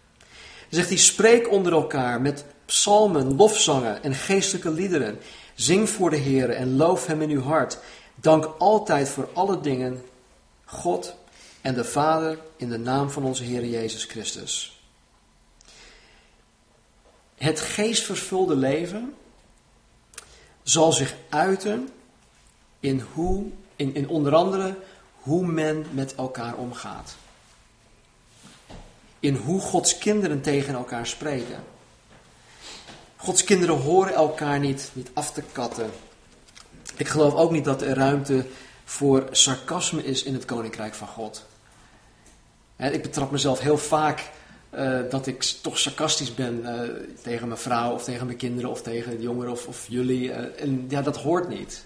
Dan 0.60 0.68
zegt 0.70 0.88
hij, 0.88 0.98
spreek 0.98 1.52
onder 1.52 1.74
elkaar 1.74 2.22
met 2.22 2.46
psalmen, 2.66 3.36
lofzangen 3.36 4.04
en 4.04 4.14
geestelijke 4.14 4.72
liederen. 4.72 5.20
Zing 5.56 5.90
voor 5.90 6.10
de 6.10 6.16
Heer 6.16 6.50
en 6.50 6.76
loof 6.76 7.06
hem 7.06 7.22
in 7.22 7.30
uw 7.30 7.42
hart. 7.42 7.78
Dank 8.16 8.46
altijd 8.58 9.10
voor 9.10 9.30
alle 9.34 9.60
dingen 9.60 10.04
God 10.66 11.16
en 11.62 11.74
de 11.74 11.84
Vader 11.84 12.38
in 12.56 12.70
de 12.70 12.78
naam 12.78 13.10
van 13.10 13.24
onze 13.24 13.44
Heer 13.44 13.66
Jezus 13.66 14.04
Christus. 14.06 14.82
Het 17.36 17.60
geestvervulde 17.60 18.56
leven 18.56 19.16
zal 20.64 20.92
zich 20.92 21.16
uiten 21.30 21.90
in, 22.80 23.06
hoe, 23.14 23.46
in, 23.76 23.96
in 23.96 24.08
onder 24.08 24.36
andere 24.36 24.76
hoe 25.14 25.46
men 25.46 25.86
met 25.92 26.16
elkaar 26.16 26.56
omgaat. 26.56 27.16
In 29.24 29.36
hoe 29.36 29.62
Gods 29.62 29.98
kinderen 29.98 30.42
tegen 30.42 30.74
elkaar 30.74 31.08
spreken. 31.08 31.64
Gods 33.16 33.44
kinderen 33.44 33.76
horen 33.76 34.14
elkaar 34.14 34.60
niet, 34.60 34.92
niet 34.94 35.10
af 35.14 35.32
te 35.32 35.44
katten. 35.52 35.90
Ik 36.96 37.08
geloof 37.08 37.34
ook 37.34 37.52
niet 37.52 37.66
dat 37.66 37.82
er 37.82 37.96
ruimte 37.96 38.46
voor 38.84 39.28
sarcasme 39.32 40.04
is 40.04 40.24
in 40.24 40.34
het 40.34 40.46
koninkrijk 40.46 40.94
van 40.94 41.08
God. 41.08 41.46
ik 42.78 43.02
betrap 43.02 43.32
mezelf 43.32 43.60
heel 43.60 43.78
vaak 43.78 44.30
uh, 44.76 45.00
dat 45.10 45.28
ik 45.28 45.44
toch 45.44 45.80
sarcastisch 45.80 46.34
ben 46.34 46.60
uh, 46.64 46.82
tegen 47.22 47.48
mijn 47.48 47.60
vrouw 47.60 47.94
of 47.94 48.04
tegen 48.04 48.26
mijn 48.26 48.38
kinderen 48.38 48.70
of 48.70 48.82
tegen 48.82 49.22
jongeren 49.22 49.52
of, 49.52 49.68
of 49.68 49.86
jullie. 49.88 50.30
Uh, 50.30 50.62
en 50.62 50.86
ja, 50.90 51.02
dat 51.02 51.18
hoort 51.18 51.48
niet. 51.48 51.86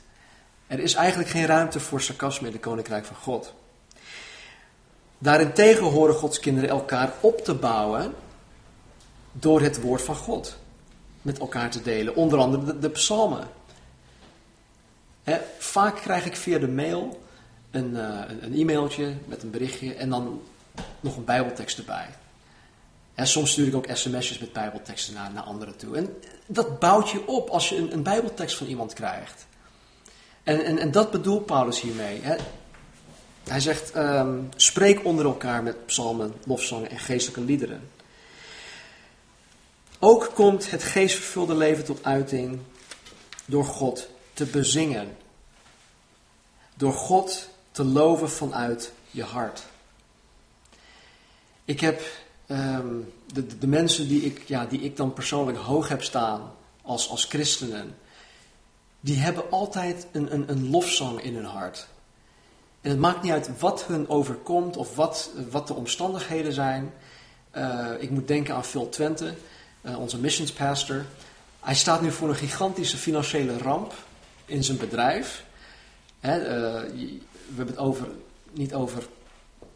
Er 0.67 0.79
is 0.79 0.94
eigenlijk 0.94 1.29
geen 1.29 1.46
ruimte 1.46 1.79
voor 1.79 2.01
sarcasme 2.01 2.48
in 2.48 2.53
het 2.53 2.62
koninkrijk 2.62 3.06
van 3.06 3.15
God. 3.15 3.53
Daarentegen 5.17 5.83
horen 5.83 6.15
Gods 6.15 6.39
kinderen 6.39 6.69
elkaar 6.69 7.13
op 7.19 7.43
te 7.43 7.53
bouwen 7.53 8.13
door 9.31 9.62
het 9.62 9.81
woord 9.81 10.01
van 10.01 10.15
God 10.15 10.57
met 11.21 11.39
elkaar 11.39 11.69
te 11.71 11.81
delen. 11.81 12.15
Onder 12.15 12.39
andere 12.39 12.79
de, 12.79 12.89
psalmen. 12.89 13.47
vaak 15.57 15.95
krijg 15.95 16.25
ik 16.25 16.36
via 16.36 16.59
de 16.59 16.67
mail 16.67 17.21
een, 17.71 17.95
een, 17.95 18.43
een 18.43 18.53
e-mailtje 18.53 19.13
met 19.25 19.43
een 19.43 19.51
berichtje 19.51 19.93
en 19.93 20.09
dan 20.09 20.41
nog 21.00 21.17
een 21.17 21.25
bijbeltekst 21.25 21.77
erbij. 21.77 22.07
En 23.13 23.27
soms 23.27 23.51
stuur 23.51 23.67
ik 23.67 23.75
ook 23.75 23.88
sms'jes 23.93 24.39
met 24.39 24.53
bijbelteksten 24.53 25.13
naar, 25.13 25.31
naar 25.33 25.43
anderen 25.43 25.77
toe. 25.77 25.97
En 25.97 26.17
dat 26.47 26.79
bouwt 26.79 27.09
je 27.09 27.27
op 27.27 27.50
als 27.50 27.69
je 27.69 27.77
een, 27.77 27.93
een 27.93 28.03
bijbeltekst 28.03 28.57
van 28.57 28.67
iemand 28.67 28.93
krijgt. 28.93 29.45
En, 30.43 30.65
en, 30.65 30.77
en 30.77 30.91
dat 30.91 31.12
bedoelt 31.12 31.45
Paulus 31.45 31.81
hiermee. 31.81 32.21
Hè. 32.21 32.36
Hij 33.47 33.59
zegt, 33.59 33.95
um, 33.95 34.49
spreek 34.55 35.05
onder 35.05 35.25
elkaar 35.25 35.63
met 35.63 35.85
psalmen, 35.85 36.33
lofzangen 36.45 36.89
en 36.89 36.99
geestelijke 36.99 37.41
liederen. 37.41 37.89
Ook 39.99 40.31
komt 40.33 40.71
het 40.71 40.83
geestvervulde 40.83 41.55
leven 41.55 41.85
tot 41.85 42.03
uiting 42.03 42.59
door 43.45 43.65
God 43.65 44.09
te 44.33 44.45
bezingen. 44.45 45.17
Door 46.75 46.93
God 46.93 47.49
te 47.71 47.83
loven 47.83 48.29
vanuit 48.29 48.91
je 49.11 49.23
hart. 49.23 49.63
Ik 51.65 51.79
heb 51.79 52.01
um, 52.47 53.13
de, 53.33 53.57
de, 53.57 53.67
mensen 53.67 54.07
die 54.07 54.21
ik, 54.21 54.43
ja, 54.47 54.65
die 54.65 54.79
ik 54.79 54.97
dan 54.97 55.13
persoonlijk 55.13 55.57
hoog 55.57 55.87
heb 55.87 56.03
staan 56.03 56.51
als, 56.81 57.09
als 57.09 57.25
christenen, 57.25 57.97
die 58.99 59.17
hebben 59.17 59.51
altijd 59.51 60.07
een, 60.11 60.33
een, 60.33 60.49
een 60.49 60.69
lofzang 60.69 61.21
in 61.21 61.35
hun 61.35 61.45
hart. 61.45 61.87
En 62.88 62.94
het 62.94 63.01
maakt 63.01 63.22
niet 63.22 63.32
uit 63.32 63.60
wat 63.60 63.86
hun 63.86 64.10
overkomt 64.10 64.77
of 64.77 64.96
wat, 64.96 65.29
wat 65.51 65.67
de 65.67 65.74
omstandigheden 65.74 66.53
zijn. 66.53 66.94
Uh, 67.56 67.89
ik 68.00 68.10
moet 68.10 68.27
denken 68.27 68.56
aan 68.56 68.65
Phil 68.65 68.89
Twente, 68.89 69.34
uh, 69.82 70.00
onze 70.00 70.17
missions 70.17 70.51
pastor. 70.51 71.06
Hij 71.60 71.75
staat 71.75 72.01
nu 72.01 72.12
voor 72.12 72.29
een 72.29 72.36
gigantische 72.36 72.98
financiële 72.98 73.58
ramp 73.58 73.94
in 74.46 74.63
zijn 74.63 74.77
bedrijf. 74.77 75.44
Hè, 76.20 76.39
uh, 76.39 76.91
we 76.91 77.56
hebben 77.56 77.75
het 77.75 77.77
over, 77.77 78.08
niet 78.51 78.74
over 78.74 79.03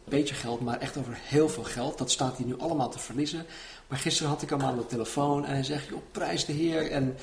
beetje 0.04 0.34
geld, 0.34 0.60
maar 0.60 0.78
echt 0.78 0.96
over 0.96 1.18
heel 1.20 1.48
veel 1.48 1.64
geld. 1.64 1.98
Dat 1.98 2.10
staat 2.10 2.36
hij 2.36 2.46
nu 2.46 2.58
allemaal 2.58 2.90
te 2.90 2.98
verliezen. 2.98 3.46
Maar 3.88 3.98
gisteren 3.98 4.30
had 4.30 4.42
ik 4.42 4.50
hem 4.50 4.62
aan 4.62 4.76
de 4.76 4.86
telefoon 4.86 5.44
en 5.44 5.52
hij 5.52 5.64
zegt, 5.64 5.88
joh, 5.88 6.02
prijs 6.12 6.44
de 6.44 6.52
Heer. 6.52 6.90
En 6.90 7.16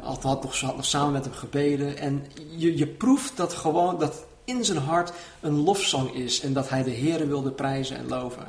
had, 0.00 0.22
had 0.22 0.42
nog 0.42 0.84
samen 0.84 1.12
met 1.12 1.24
hem 1.24 1.34
gebeden. 1.34 1.96
En 1.98 2.26
je, 2.56 2.76
je 2.76 2.86
proeft 2.86 3.36
dat 3.36 3.52
gewoon, 3.52 3.98
dat 3.98 4.30
in 4.44 4.64
zijn 4.64 4.78
hart 4.78 5.12
een 5.40 5.56
lofzang 5.56 6.14
is. 6.14 6.40
En 6.40 6.52
dat 6.52 6.68
hij 6.68 6.82
de 6.82 6.90
Heer 6.90 7.28
wilde 7.28 7.50
prijzen 7.50 7.96
en 7.96 8.08
loven. 8.08 8.46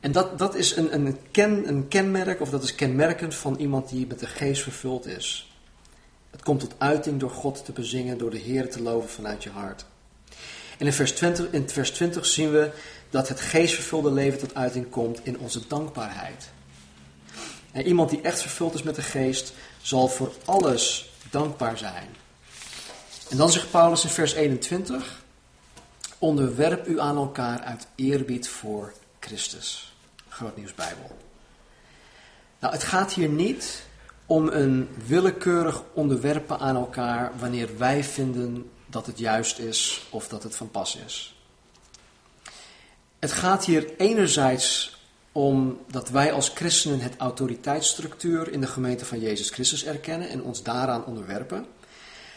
En 0.00 0.12
dat, 0.12 0.38
dat 0.38 0.54
is 0.54 0.76
een, 0.76 0.94
een, 0.94 1.18
ken, 1.30 1.68
een 1.68 1.88
kenmerk, 1.88 2.40
of 2.40 2.50
dat 2.50 2.62
is 2.62 2.74
kenmerkend 2.74 3.34
van 3.34 3.56
iemand 3.56 3.88
die 3.88 4.06
met 4.06 4.18
de 4.18 4.26
geest 4.26 4.62
vervuld 4.62 5.06
is. 5.06 5.52
Het 6.30 6.42
komt 6.42 6.60
tot 6.60 6.74
uiting 6.78 7.20
door 7.20 7.30
God 7.30 7.64
te 7.64 7.72
bezingen, 7.72 8.18
door 8.18 8.30
de 8.30 8.38
Heer 8.38 8.70
te 8.70 8.82
loven 8.82 9.08
vanuit 9.08 9.42
je 9.42 9.50
hart. 9.50 9.84
En 10.78 10.86
in 10.86 10.92
vers 10.92 11.12
20, 11.12 11.50
in 11.50 11.68
vers 11.68 11.90
20 11.90 12.26
zien 12.26 12.50
we 12.50 12.70
dat 13.10 13.28
het 13.28 13.40
geestvervulde 13.40 14.12
leven 14.12 14.38
tot 14.38 14.54
uiting 14.54 14.90
komt 14.90 15.20
in 15.26 15.38
onze 15.38 15.66
dankbaarheid. 15.68 16.50
En 17.72 17.86
iemand 17.86 18.10
die 18.10 18.20
echt 18.20 18.40
vervuld 18.40 18.74
is 18.74 18.82
met 18.82 18.94
de 18.94 19.02
geest, 19.02 19.52
zal 19.82 20.08
voor 20.08 20.32
alles 20.44 21.12
dankbaar 21.30 21.78
zijn. 21.78 22.08
En 23.28 23.36
dan 23.36 23.50
zegt 23.50 23.70
Paulus 23.70 24.04
in 24.04 24.10
vers 24.10 24.32
21: 24.32 25.22
Onderwerp 26.18 26.86
u 26.86 27.00
aan 27.00 27.16
elkaar 27.16 27.60
uit 27.60 27.86
eerbied 27.94 28.48
voor 28.48 28.92
Christus. 29.20 29.94
Groot 30.28 30.56
Nieuws 30.56 30.74
Bijbel. 30.74 31.18
Nou, 32.58 32.72
het 32.72 32.82
gaat 32.82 33.12
hier 33.12 33.28
niet 33.28 33.86
om 34.26 34.48
een 34.48 34.88
willekeurig 35.06 35.82
onderwerpen 35.92 36.58
aan 36.58 36.76
elkaar 36.76 37.32
wanneer 37.38 37.78
wij 37.78 38.04
vinden 38.04 38.70
dat 38.86 39.06
het 39.06 39.18
juist 39.18 39.58
is 39.58 40.06
of 40.10 40.28
dat 40.28 40.42
het 40.42 40.56
van 40.56 40.70
pas 40.70 40.96
is. 41.06 41.34
Het 43.18 43.32
gaat 43.32 43.64
hier 43.64 43.96
enerzijds 43.96 44.98
om 45.32 45.78
dat 45.90 46.08
wij 46.08 46.32
als 46.32 46.48
christenen 46.48 47.00
het 47.00 47.16
autoriteitsstructuur 47.16 48.52
in 48.52 48.60
de 48.60 48.66
gemeente 48.66 49.04
van 49.04 49.20
Jezus 49.20 49.50
Christus 49.50 49.84
erkennen 49.84 50.28
en 50.28 50.42
ons 50.42 50.62
daaraan 50.62 51.04
onderwerpen. 51.04 51.66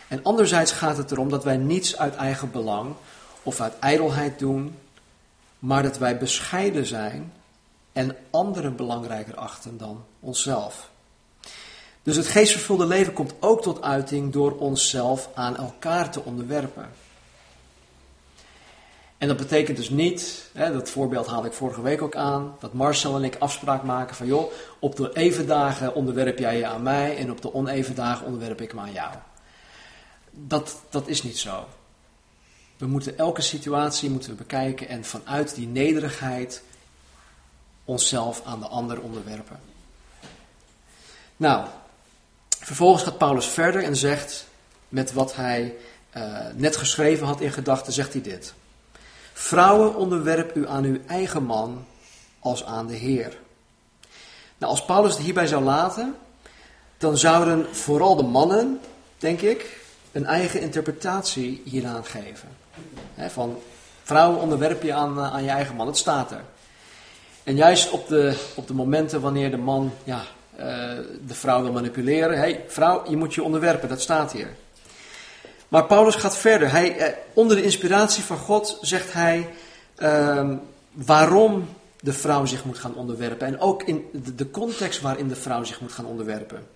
En 0.07 0.23
anderzijds 0.23 0.71
gaat 0.71 0.97
het 0.97 1.11
erom 1.11 1.29
dat 1.29 1.43
wij 1.43 1.57
niets 1.57 1.97
uit 1.97 2.15
eigen 2.15 2.51
belang 2.51 2.95
of 3.43 3.61
uit 3.61 3.79
ijdelheid 3.79 4.39
doen, 4.39 4.75
maar 5.59 5.83
dat 5.83 5.97
wij 5.97 6.17
bescheiden 6.17 6.85
zijn 6.85 7.33
en 7.93 8.15
anderen 8.29 8.75
belangrijker 8.75 9.35
achten 9.35 9.77
dan 9.77 10.03
onszelf. 10.19 10.89
Dus 12.03 12.15
het 12.15 12.27
geestvervulde 12.27 12.85
leven 12.85 13.13
komt 13.13 13.33
ook 13.39 13.61
tot 13.61 13.81
uiting 13.81 14.33
door 14.33 14.57
onszelf 14.57 15.29
aan 15.33 15.57
elkaar 15.57 16.11
te 16.11 16.23
onderwerpen. 16.23 16.89
En 19.17 19.27
dat 19.27 19.37
betekent 19.37 19.77
dus 19.77 19.89
niet, 19.89 20.49
hè, 20.53 20.73
dat 20.73 20.89
voorbeeld 20.89 21.27
haalde 21.27 21.47
ik 21.47 21.53
vorige 21.53 21.81
week 21.81 22.01
ook 22.01 22.15
aan, 22.15 22.55
dat 22.59 22.73
Marcel 22.73 23.15
en 23.15 23.23
ik 23.23 23.35
afspraak 23.39 23.83
maken 23.83 24.15
van 24.15 24.27
joh, 24.27 24.51
op 24.79 24.95
de 24.95 25.13
even 25.13 25.47
dagen 25.47 25.95
onderwerp 25.95 26.39
jij 26.39 26.57
je 26.57 26.65
aan 26.65 26.83
mij 26.83 27.17
en 27.17 27.31
op 27.31 27.41
de 27.41 27.53
oneven 27.53 27.95
dagen 27.95 28.25
onderwerp 28.25 28.61
ik 28.61 28.73
me 28.73 28.81
aan 28.81 28.91
jou. 28.91 29.13
Dat, 30.39 30.75
dat 30.89 31.07
is 31.07 31.23
niet 31.23 31.37
zo. 31.37 31.67
We 32.77 32.85
moeten 32.85 33.17
elke 33.17 33.41
situatie 33.41 34.09
moeten 34.09 34.35
bekijken 34.35 34.87
en 34.87 35.05
vanuit 35.05 35.55
die 35.55 35.67
nederigheid 35.67 36.63
onszelf 37.85 38.41
aan 38.45 38.59
de 38.59 38.67
ander 38.67 39.01
onderwerpen. 39.01 39.59
Nou, 41.37 41.67
Vervolgens 42.67 43.03
gaat 43.03 43.17
Paulus 43.17 43.45
verder 43.45 43.83
en 43.83 43.95
zegt, 43.95 44.47
met 44.89 45.13
wat 45.13 45.35
hij 45.35 45.75
uh, 46.17 46.23
net 46.55 46.75
geschreven 46.75 47.27
had 47.27 47.41
in 47.41 47.51
gedachten, 47.51 47.93
zegt 47.93 48.13
hij 48.13 48.21
dit. 48.21 48.53
Vrouwen, 49.33 49.95
onderwerp 49.95 50.55
u 50.55 50.67
aan 50.67 50.83
uw 50.83 50.99
eigen 51.07 51.43
man 51.43 51.85
als 52.39 52.63
aan 52.65 52.87
de 52.87 52.93
Heer. 52.93 53.37
Nou, 54.57 54.71
als 54.71 54.85
Paulus 54.85 55.13
het 55.13 55.23
hierbij 55.23 55.47
zou 55.47 55.63
laten, 55.63 56.15
dan 56.97 57.17
zouden 57.17 57.75
vooral 57.75 58.15
de 58.15 58.23
mannen, 58.23 58.79
denk 59.17 59.41
ik, 59.41 59.79
een 60.17 60.25
eigen 60.25 60.61
interpretatie 60.61 61.61
hieraan 61.65 62.05
geven. 62.05 62.49
van 63.29 63.57
vrouwen 64.03 64.41
onderwerp 64.41 64.83
je 64.83 64.93
aan, 64.93 65.19
aan 65.19 65.43
je 65.43 65.49
eigen 65.49 65.75
man, 65.75 65.87
het 65.87 65.97
staat 65.97 66.31
er. 66.31 66.43
En 67.43 67.55
juist 67.55 67.89
op 67.89 68.07
de, 68.07 68.37
op 68.55 68.67
de 68.67 68.73
momenten 68.73 69.21
wanneer 69.21 69.51
de 69.51 69.57
man 69.57 69.93
ja, 70.03 70.21
eh, 70.55 70.65
de 71.27 71.33
vrouw 71.33 71.61
wil 71.61 71.71
manipuleren. 71.71 72.37
Hey, 72.37 72.63
vrouw, 72.67 73.03
je 73.09 73.17
moet 73.17 73.33
je 73.33 73.43
onderwerpen, 73.43 73.89
dat 73.89 74.01
staat 74.01 74.31
hier. 74.31 74.49
Maar 75.67 75.85
Paulus 75.85 76.15
gaat 76.15 76.37
verder. 76.37 76.71
Hij, 76.71 76.97
eh, 76.97 77.13
onder 77.33 77.55
de 77.55 77.63
inspiratie 77.63 78.23
van 78.23 78.37
God 78.37 78.77
zegt 78.81 79.13
hij 79.13 79.49
ehm, 79.95 80.55
waarom 80.91 81.69
de 81.99 82.13
vrouw 82.13 82.45
zich 82.45 82.65
moet 82.65 82.79
gaan 82.79 82.95
onderwerpen. 82.95 83.47
En 83.47 83.59
ook 83.59 83.83
in 83.83 84.05
de 84.35 84.51
context 84.51 85.01
waarin 85.01 85.27
de 85.27 85.35
vrouw 85.35 85.63
zich 85.63 85.81
moet 85.81 85.91
gaan 85.91 86.05
onderwerpen. 86.05 86.67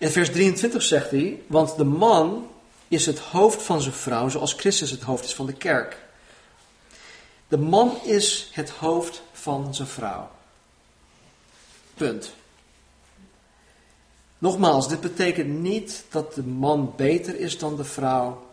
In 0.00 0.10
vers 0.10 0.30
23 0.30 0.82
zegt 0.82 1.10
hij, 1.10 1.42
want 1.46 1.76
de 1.76 1.84
man 1.84 2.50
is 2.88 3.06
het 3.06 3.18
hoofd 3.18 3.62
van 3.62 3.80
zijn 3.80 3.94
vrouw 3.94 4.28
zoals 4.28 4.52
Christus 4.52 4.90
het 4.90 5.02
hoofd 5.02 5.24
is 5.24 5.34
van 5.34 5.46
de 5.46 5.52
kerk. 5.52 5.98
De 7.48 7.58
man 7.58 8.02
is 8.04 8.50
het 8.52 8.70
hoofd 8.70 9.22
van 9.32 9.74
zijn 9.74 9.88
vrouw. 9.88 10.30
Punt. 11.94 12.32
Nogmaals, 14.38 14.88
dit 14.88 15.00
betekent 15.00 15.48
niet 15.60 16.04
dat 16.10 16.34
de 16.34 16.42
man 16.42 16.92
beter 16.96 17.40
is 17.40 17.58
dan 17.58 17.76
de 17.76 17.84
vrouw, 17.84 18.46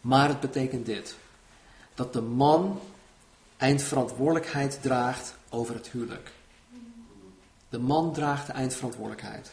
maar 0.00 0.28
het 0.28 0.40
betekent 0.40 0.86
dit: 0.86 1.14
dat 1.94 2.12
de 2.12 2.22
man 2.22 2.80
eindverantwoordelijkheid 3.56 4.78
draagt 4.82 5.34
over 5.48 5.74
het 5.74 5.88
huwelijk. 5.88 6.32
De 7.68 7.78
man 7.78 8.12
draagt 8.12 8.46
de 8.46 8.52
eindverantwoordelijkheid. 8.52 9.50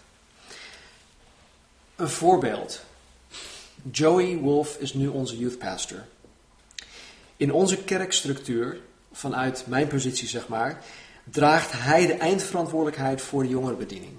Een 1.97 2.09
voorbeeld. 2.09 2.81
Joey 3.91 4.37
Wolf 4.37 4.77
is 4.77 4.93
nu 4.93 5.07
onze 5.07 5.37
youth 5.37 5.57
pastor. 5.57 6.05
In 7.37 7.51
onze 7.51 7.83
kerkstructuur, 7.83 8.79
vanuit 9.11 9.67
mijn 9.67 9.87
positie 9.87 10.27
zeg 10.27 10.47
maar, 10.47 10.83
draagt 11.23 11.71
hij 11.71 12.05
de 12.05 12.13
eindverantwoordelijkheid 12.13 13.21
voor 13.21 13.43
de 13.43 13.49
jongerenbediening. 13.49 14.13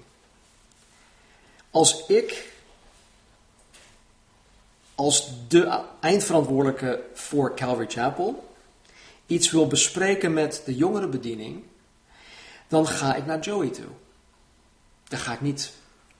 Als 1.69 2.05
ik 2.07 2.51
als 4.95 5.31
de 5.47 5.81
eindverantwoordelijke 5.99 7.03
voor 7.13 7.55
Calvary 7.55 7.89
Chapel 7.89 8.53
iets 9.25 9.51
wil 9.51 9.67
bespreken 9.67 10.33
met 10.33 10.61
de 10.65 10.75
jongerenbediening, 10.75 11.63
dan 12.67 12.87
ga 12.87 13.15
ik 13.15 13.25
naar 13.25 13.39
Joey 13.39 13.69
toe. 13.69 13.89
Dan 15.07 15.19
ga 15.19 15.33
ik 15.33 15.41
niet 15.41 15.71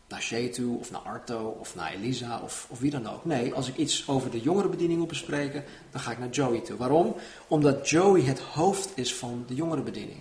naar 0.10 0.22
Shay 0.22 0.48
toe, 0.48 0.80
of 0.80 0.92
naar 0.92 1.02
Arto, 1.02 1.58
of 1.60 1.76
naar 1.76 1.94
Elisa, 1.94 2.40
of, 2.44 2.68
of 2.70 2.80
wie 2.80 2.92
dan 2.92 3.10
ook. 3.10 3.26
Nee, 3.26 3.54
als 3.54 3.68
ik 3.68 3.78
iets 3.78 4.08
over 4.08 4.32
de 4.32 4.42
jongerenbediening 4.42 4.98
wil 4.98 5.08
bespreken, 5.08 5.64
dan 5.92 6.02
ga 6.02 6.12
ik 6.12 6.20
naar 6.20 6.30
Joey 6.30 6.60
toe. 6.60 6.78
Waarom? 6.78 7.16
Omdat 7.48 7.90
Joey 7.90 8.22
het 8.22 8.40
hoofd 8.40 8.90
is 8.96 9.16
van 9.16 9.44
de 9.48 9.56
jongerenbediening. 9.56 10.20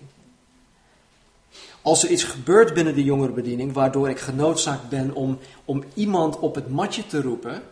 Als 1.81 2.03
er 2.03 2.09
iets 2.09 2.23
gebeurt 2.23 2.73
binnen 2.73 2.95
de 2.95 3.03
jongerenbediening, 3.03 3.73
waardoor 3.73 4.09
ik 4.09 4.19
genoodzaakt 4.19 4.89
ben 4.89 5.13
om, 5.13 5.39
om 5.65 5.83
iemand 5.93 6.39
op 6.39 6.55
het 6.55 6.69
matje 6.69 7.07
te 7.07 7.21
roepen, 7.21 7.63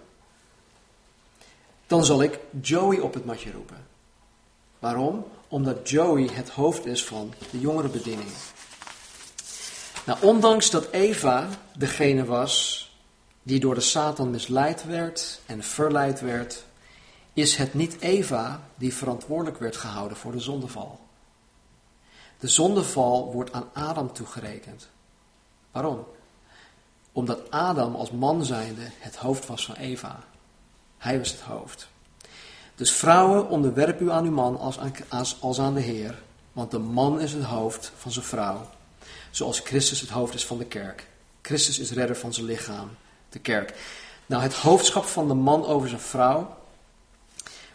dan 1.87 2.05
zal 2.05 2.21
ik 2.21 2.39
Joey 2.61 2.99
op 2.99 3.13
het 3.13 3.25
matje 3.25 3.51
roepen. 3.51 3.85
Waarom? 4.79 5.25
Omdat 5.47 5.89
Joey 5.89 6.29
het 6.31 6.49
hoofd 6.49 6.85
is 6.85 7.05
van 7.05 7.33
de 7.51 7.59
jongerenbediening. 7.59 8.27
Nou, 10.07 10.19
ondanks 10.21 10.69
dat 10.69 10.91
Eva 10.91 11.47
degene 11.77 12.25
was 12.25 12.85
die 13.43 13.59
door 13.59 13.75
de 13.75 13.81
Satan 13.81 14.29
misleid 14.29 14.85
werd 14.85 15.39
en 15.45 15.63
verleid 15.63 16.19
werd, 16.21 16.63
is 17.33 17.55
het 17.55 17.73
niet 17.73 17.99
Eva 17.99 18.61
die 18.75 18.93
verantwoordelijk 18.93 19.59
werd 19.59 19.77
gehouden 19.77 20.17
voor 20.17 20.31
de 20.31 20.39
zondeval. 20.39 20.99
De 22.39 22.47
zondeval 22.47 23.31
wordt 23.33 23.53
aan 23.53 23.69
Adam 23.73 24.13
toegerekend. 24.13 24.89
Waarom? 25.71 26.05
Omdat 27.11 27.51
Adam 27.51 27.95
als 27.95 28.11
man 28.11 28.45
zijnde 28.45 28.89
het 28.99 29.15
hoofd 29.15 29.45
was 29.45 29.65
van 29.65 29.75
Eva. 29.75 30.23
Hij 30.97 31.17
was 31.17 31.31
het 31.31 31.41
hoofd. 31.41 31.87
Dus 32.75 32.91
vrouwen, 32.91 33.49
onderwerp 33.49 34.01
u 34.01 34.11
aan 34.11 34.25
uw 34.25 34.31
man 34.31 34.59
als 34.59 34.79
aan, 34.79 34.93
als, 35.07 35.37
als 35.41 35.59
aan 35.59 35.73
de 35.73 35.81
Heer, 35.81 36.21
want 36.53 36.71
de 36.71 36.79
man 36.79 37.19
is 37.19 37.33
het 37.33 37.43
hoofd 37.43 37.91
van 37.97 38.11
zijn 38.11 38.25
vrouw, 38.25 38.67
zoals 39.31 39.59
Christus 39.59 40.01
het 40.01 40.09
hoofd 40.09 40.33
is 40.33 40.45
van 40.45 40.57
de 40.57 40.65
kerk. 40.65 41.07
Christus 41.41 41.79
is 41.79 41.91
redder 41.91 42.15
van 42.15 42.33
zijn 42.33 42.45
lichaam, 42.45 42.89
de 43.29 43.39
kerk. 43.39 43.73
Nou, 44.25 44.43
het 44.43 44.53
hoofdschap 44.53 45.05
van 45.05 45.27
de 45.27 45.33
man 45.33 45.65
over 45.65 45.89
zijn 45.89 46.01
vrouw 46.01 46.57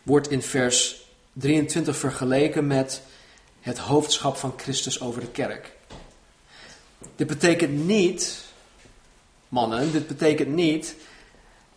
wordt 0.03 0.31
in 0.31 0.43
vers 0.43 1.01
23 1.33 1.97
vergeleken 1.97 2.67
met 2.67 3.03
het 3.61 3.79
hoofdschap 3.79 4.37
van 4.37 4.55
Christus 4.57 5.01
over 5.01 5.21
de 5.21 5.31
kerk. 5.31 5.73
Dit 7.17 7.27
betekent 7.27 7.87
niet, 7.87 8.45
mannen, 9.49 9.93
dit 9.93 10.07
betekent 10.07 10.49
niet 10.49 10.97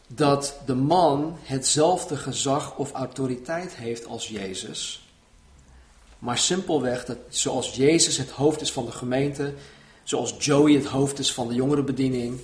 dat 0.08 0.58
de 0.66 0.76
man 0.76 1.38
hetzelfde 1.42 2.18
gezag 2.18 2.76
of 2.78 2.92
autoriteit 2.92 3.76
heeft 3.76 4.06
als 4.06 4.28
Jezus. 4.28 5.05
Maar 6.20 6.38
simpelweg 6.38 7.06
dat 7.06 7.18
zoals 7.30 7.76
Jezus 7.76 8.18
het 8.18 8.30
hoofd 8.30 8.62
is 8.62 8.72
van 8.72 8.86
de 8.86 8.92
gemeente, 8.92 9.54
zoals 10.04 10.36
Joey 10.40 10.74
het 10.74 10.86
hoofd 10.86 11.20
is 11.20 11.34
van 11.34 11.48
de 11.48 11.54
jongerenbediening, 11.54 12.40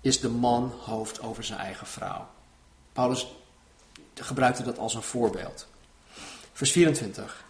is 0.00 0.20
de 0.20 0.28
man 0.28 0.72
hoofd 0.84 1.22
over 1.22 1.44
zijn 1.44 1.58
eigen 1.58 1.86
vrouw. 1.86 2.28
Paulus 2.92 3.26
gebruikte 4.14 4.62
dat 4.62 4.78
als 4.78 4.94
een 4.94 5.02
voorbeeld. 5.02 5.66
Vers 6.52 6.72
24. 6.72 7.44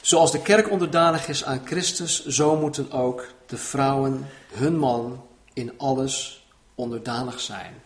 Zoals 0.00 0.32
de 0.32 0.42
kerk 0.42 0.70
onderdanig 0.70 1.28
is 1.28 1.44
aan 1.44 1.66
Christus, 1.66 2.26
zo 2.26 2.56
moeten 2.56 2.92
ook 2.92 3.26
de 3.46 3.56
vrouwen 3.56 4.26
hun 4.52 4.78
man 4.78 5.24
in 5.52 5.78
alles 5.78 6.46
onderdanig 6.74 7.40
zijn. 7.40 7.82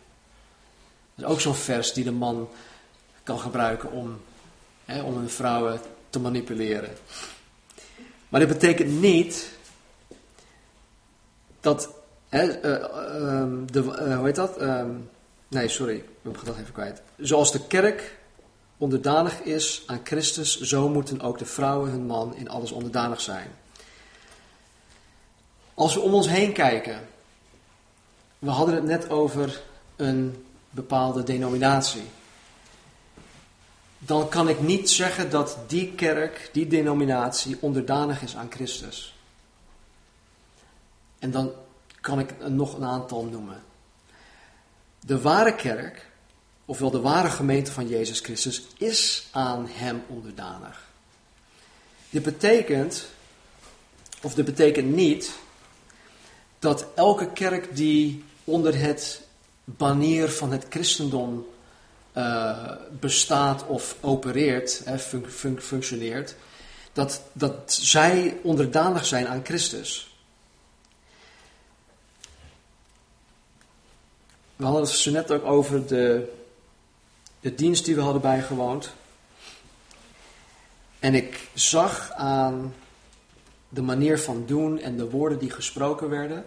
Dat 1.14 1.26
is 1.26 1.32
ook 1.32 1.40
zo'n 1.40 1.54
vers 1.54 1.92
die 1.92 2.04
de 2.04 2.12
man 2.12 2.48
kan 3.22 3.38
gebruiken 3.38 3.90
om, 3.90 4.20
hè, 4.84 5.02
om 5.02 5.16
hun 5.16 5.30
vrouwen 5.30 5.80
te 6.14 6.20
manipuleren. 6.20 6.90
Maar 8.28 8.40
dit 8.40 8.48
betekent 8.48 9.00
niet 9.00 9.50
dat 11.60 11.88
hè, 12.28 12.46
uh, 12.46 13.48
de, 13.70 13.82
uh, 13.82 14.16
hoe 14.16 14.26
heet 14.26 14.34
dat? 14.34 14.62
Uh, 14.62 14.84
nee, 15.48 15.68
sorry, 15.68 15.94
ik 15.94 16.04
ben 16.22 16.32
dat 16.44 16.58
even 16.58 16.72
kwijt. 16.72 17.02
Zoals 17.16 17.52
de 17.52 17.66
kerk 17.66 18.18
onderdanig 18.78 19.40
is 19.40 19.82
aan 19.86 20.00
Christus, 20.04 20.60
zo 20.60 20.88
moeten 20.88 21.20
ook 21.20 21.38
de 21.38 21.44
vrouwen 21.44 21.90
hun 21.90 22.06
man 22.06 22.36
in 22.36 22.48
alles 22.48 22.72
onderdanig 22.72 23.20
zijn. 23.20 23.48
Als 25.74 25.94
we 25.94 26.00
om 26.00 26.14
ons 26.14 26.28
heen 26.28 26.52
kijken, 26.52 27.08
we 28.38 28.50
hadden 28.50 28.74
het 28.74 28.84
net 28.84 29.10
over 29.10 29.60
een 29.96 30.44
bepaalde 30.70 31.22
denominatie. 31.22 32.04
Dan 34.06 34.28
kan 34.28 34.48
ik 34.48 34.60
niet 34.60 34.90
zeggen 34.90 35.30
dat 35.30 35.58
die 35.66 35.92
kerk, 35.92 36.50
die 36.52 36.66
denominatie 36.66 37.56
onderdanig 37.60 38.22
is 38.22 38.36
aan 38.36 38.50
Christus. 38.50 39.14
En 41.18 41.30
dan 41.30 41.52
kan 42.00 42.18
ik 42.18 42.48
nog 42.48 42.76
een 42.76 42.84
aantal 42.84 43.24
noemen. 43.24 43.62
De 45.00 45.20
ware 45.20 45.54
kerk 45.54 46.12
ofwel 46.64 46.90
de 46.90 47.00
ware 47.00 47.30
gemeente 47.30 47.72
van 47.72 47.88
Jezus 47.88 48.20
Christus, 48.20 48.62
is 48.76 49.26
aan 49.30 49.68
Hem 49.70 50.02
onderdanig. 50.08 50.88
Dit 52.10 52.22
betekent, 52.22 53.06
of 54.22 54.34
dit 54.34 54.44
betekent 54.44 54.94
niet, 54.94 55.32
dat 56.58 56.86
elke 56.94 57.32
kerk 57.32 57.76
die 57.76 58.24
onder 58.44 58.78
het 58.78 59.20
banier 59.64 60.28
van 60.30 60.52
het 60.52 60.66
christendom 60.68 61.46
uh, 62.14 62.70
bestaat 63.00 63.66
of 63.66 63.96
opereert, 64.00 64.82
hè, 64.84 64.98
functioneert, 65.58 66.34
dat, 66.92 67.22
dat 67.32 67.72
zij 67.72 68.38
onderdanig 68.42 69.06
zijn 69.06 69.28
aan 69.28 69.44
Christus. 69.44 70.16
We 74.56 74.64
hadden 74.64 74.82
het 74.82 74.90
zo 74.90 75.10
net 75.10 75.32
ook 75.32 75.44
over 75.44 75.86
de 75.86 76.32
de 77.44 77.54
dienst 77.54 77.84
die 77.84 77.94
we 77.94 78.00
hadden 78.00 78.22
bijgewoond. 78.22 78.92
En 80.98 81.14
ik 81.14 81.48
zag 81.54 82.12
aan 82.12 82.74
de 83.68 83.82
manier 83.82 84.18
van 84.18 84.46
doen 84.46 84.78
en 84.78 84.96
de 84.96 85.10
woorden 85.10 85.38
die 85.38 85.50
gesproken 85.50 86.08
werden, 86.08 86.44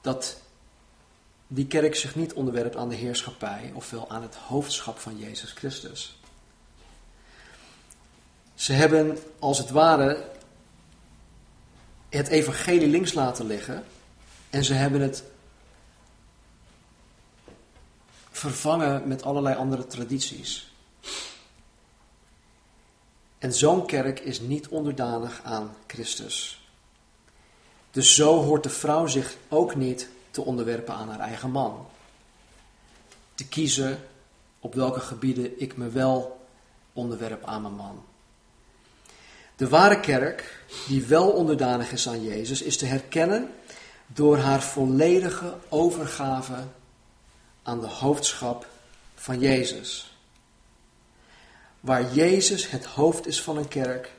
dat 0.00 0.40
die 1.54 1.66
kerk 1.66 1.94
zich 1.94 2.14
niet 2.14 2.32
onderwerpt 2.32 2.76
aan 2.76 2.88
de 2.88 2.94
heerschappij, 2.94 3.70
ofwel 3.74 4.10
aan 4.10 4.22
het 4.22 4.34
hoofdschap 4.34 4.98
van 4.98 5.18
Jezus 5.18 5.52
Christus. 5.52 6.18
Ze 8.54 8.72
hebben 8.72 9.18
als 9.38 9.58
het 9.58 9.70
ware 9.70 10.30
het 12.08 12.28
evangelie 12.28 12.88
links 12.88 13.12
laten 13.12 13.46
liggen 13.46 13.84
en 14.50 14.64
ze 14.64 14.74
hebben 14.74 15.00
het 15.00 15.24
vervangen 18.30 19.08
met 19.08 19.22
allerlei 19.22 19.56
andere 19.56 19.86
tradities. 19.86 20.72
En 23.38 23.52
zo'n 23.52 23.86
kerk 23.86 24.20
is 24.20 24.40
niet 24.40 24.68
onderdanig 24.68 25.40
aan 25.44 25.76
Christus. 25.86 26.68
Dus 27.90 28.14
zo 28.14 28.42
hoort 28.42 28.62
de 28.62 28.70
vrouw 28.70 29.06
zich 29.06 29.36
ook 29.48 29.74
niet 29.74 30.08
te 30.34 30.44
onderwerpen 30.44 30.94
aan 30.94 31.08
haar 31.08 31.20
eigen 31.20 31.50
man. 31.50 31.86
Te 33.34 33.48
kiezen 33.48 33.98
op 34.60 34.74
welke 34.74 35.00
gebieden 35.00 35.60
ik 35.60 35.76
me 35.76 35.88
wel 35.88 36.46
onderwerp 36.92 37.44
aan 37.44 37.62
mijn 37.62 37.74
man. 37.74 38.04
De 39.56 39.68
ware 39.68 40.00
kerk, 40.00 40.64
die 40.86 41.04
wel 41.04 41.30
onderdanig 41.30 41.92
is 41.92 42.08
aan 42.08 42.22
Jezus, 42.22 42.62
is 42.62 42.76
te 42.76 42.86
herkennen 42.86 43.54
door 44.06 44.38
haar 44.38 44.62
volledige 44.62 45.54
overgave 45.68 46.64
aan 47.62 47.80
de 47.80 47.88
hoofdschap 47.88 48.66
van 49.14 49.38
Jezus. 49.38 50.16
Waar 51.80 52.12
Jezus 52.12 52.70
het 52.70 52.84
hoofd 52.84 53.26
is 53.26 53.42
van 53.42 53.56
een 53.56 53.68
kerk, 53.68 54.12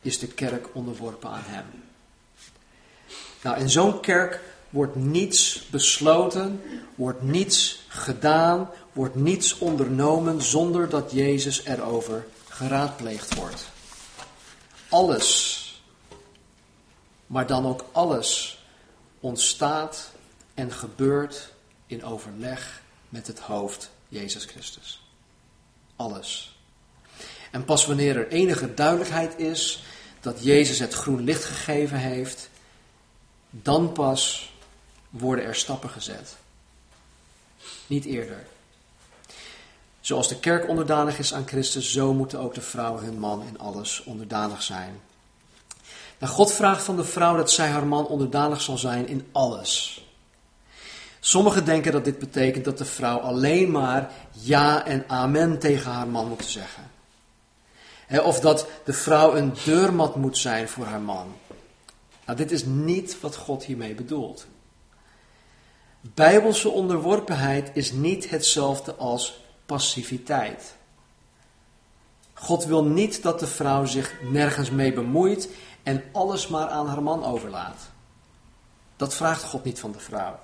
is 0.00 0.18
de 0.18 0.26
kerk 0.26 0.74
onderworpen 0.74 1.30
aan 1.30 1.44
Hem. 1.44 1.64
Nou, 3.42 3.58
in 3.58 3.70
zo'n 3.70 4.00
kerk 4.00 4.49
wordt 4.70 4.96
niets 4.96 5.66
besloten, 5.70 6.62
wordt 6.94 7.22
niets 7.22 7.82
gedaan, 7.88 8.70
wordt 8.92 9.14
niets 9.14 9.58
ondernomen 9.58 10.42
zonder 10.42 10.88
dat 10.88 11.12
Jezus 11.12 11.64
erover 11.64 12.26
geraadpleegd 12.48 13.34
wordt. 13.34 13.68
Alles, 14.88 15.82
maar 17.26 17.46
dan 17.46 17.66
ook 17.66 17.84
alles, 17.92 18.62
ontstaat 19.20 20.12
en 20.54 20.72
gebeurt 20.72 21.52
in 21.86 22.04
overleg 22.04 22.82
met 23.08 23.26
het 23.26 23.38
hoofd 23.38 23.90
Jezus 24.08 24.44
Christus. 24.44 25.02
Alles. 25.96 26.58
En 27.50 27.64
pas 27.64 27.86
wanneer 27.86 28.16
er 28.16 28.28
enige 28.28 28.74
duidelijkheid 28.74 29.38
is 29.38 29.82
dat 30.20 30.44
Jezus 30.44 30.78
het 30.78 30.94
groen 30.94 31.24
licht 31.24 31.44
gegeven 31.44 31.98
heeft, 31.98 32.50
dan 33.50 33.92
pas 33.92 34.49
worden 35.10 35.44
er 35.44 35.54
stappen 35.54 35.90
gezet. 35.90 36.36
Niet 37.86 38.04
eerder. 38.04 38.46
Zoals 40.00 40.28
de 40.28 40.38
kerk 40.38 40.68
onderdanig 40.68 41.18
is 41.18 41.34
aan 41.34 41.46
Christus, 41.46 41.92
zo 41.92 42.12
moeten 42.14 42.38
ook 42.40 42.54
de 42.54 42.60
vrouwen 42.60 43.04
hun 43.04 43.18
man 43.18 43.42
in 43.42 43.58
alles 43.58 44.02
onderdanig 44.04 44.62
zijn. 44.62 45.00
Nou, 46.18 46.32
God 46.32 46.52
vraagt 46.52 46.82
van 46.82 46.96
de 46.96 47.04
vrouw 47.04 47.36
dat 47.36 47.50
zij 47.50 47.68
haar 47.68 47.86
man 47.86 48.06
onderdanig 48.06 48.60
zal 48.60 48.78
zijn 48.78 49.08
in 49.08 49.28
alles. 49.32 50.04
Sommigen 51.20 51.64
denken 51.64 51.92
dat 51.92 52.04
dit 52.04 52.18
betekent 52.18 52.64
dat 52.64 52.78
de 52.78 52.84
vrouw 52.84 53.18
alleen 53.18 53.70
maar 53.70 54.10
ja 54.30 54.86
en 54.86 55.04
amen 55.06 55.58
tegen 55.58 55.90
haar 55.90 56.08
man 56.08 56.28
moet 56.28 56.44
zeggen. 56.44 56.90
Of 58.22 58.40
dat 58.40 58.66
de 58.84 58.92
vrouw 58.92 59.34
een 59.34 59.52
deurmat 59.64 60.16
moet 60.16 60.38
zijn 60.38 60.68
voor 60.68 60.84
haar 60.84 61.00
man. 61.00 61.34
Nou, 62.24 62.38
dit 62.38 62.50
is 62.50 62.64
niet 62.64 63.20
wat 63.20 63.36
God 63.36 63.64
hiermee 63.64 63.94
bedoelt. 63.94 64.46
Bijbelse 66.00 66.68
onderworpenheid 66.68 67.70
is 67.72 67.92
niet 67.92 68.30
hetzelfde 68.30 68.94
als 68.94 69.40
passiviteit. 69.66 70.74
God 72.34 72.64
wil 72.64 72.84
niet 72.84 73.22
dat 73.22 73.40
de 73.40 73.46
vrouw 73.46 73.84
zich 73.84 74.14
nergens 74.30 74.70
mee 74.70 74.92
bemoeit 74.92 75.48
en 75.82 76.02
alles 76.12 76.48
maar 76.48 76.68
aan 76.68 76.86
haar 76.86 77.02
man 77.02 77.24
overlaat. 77.24 77.90
Dat 78.96 79.14
vraagt 79.14 79.42
God 79.42 79.64
niet 79.64 79.80
van 79.80 79.92
de 79.92 79.98
vrouw. 79.98 80.38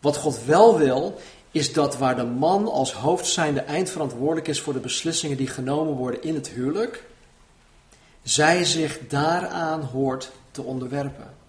Wat 0.00 0.16
God 0.16 0.44
wel 0.44 0.78
wil, 0.78 1.20
is 1.50 1.72
dat 1.72 1.96
waar 1.96 2.16
de 2.16 2.24
man 2.24 2.68
als 2.68 2.92
hoofd 2.92 3.26
zijnde 3.26 3.60
eindverantwoordelijk 3.60 4.48
is 4.48 4.60
voor 4.60 4.72
de 4.72 4.78
beslissingen 4.78 5.36
die 5.36 5.46
genomen 5.46 5.94
worden 5.94 6.22
in 6.22 6.34
het 6.34 6.48
huwelijk, 6.48 7.04
zij 8.22 8.64
zich 8.64 8.98
daaraan 9.08 9.82
hoort 9.82 10.30
te 10.50 10.62
onderwerpen. 10.62 11.41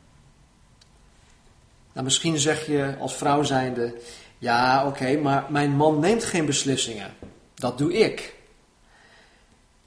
Nou, 1.94 2.06
misschien 2.06 2.40
zeg 2.40 2.66
je 2.66 2.96
als 3.00 3.16
vrouw 3.16 3.44
zijnde, 3.44 3.96
ja 4.38 4.88
oké, 4.88 5.18
maar 5.18 5.46
mijn 5.50 5.72
man 5.72 6.00
neemt 6.00 6.24
geen 6.24 6.46
beslissingen. 6.46 7.14
Dat 7.54 7.78
doe 7.78 7.94
ik. 7.94 8.36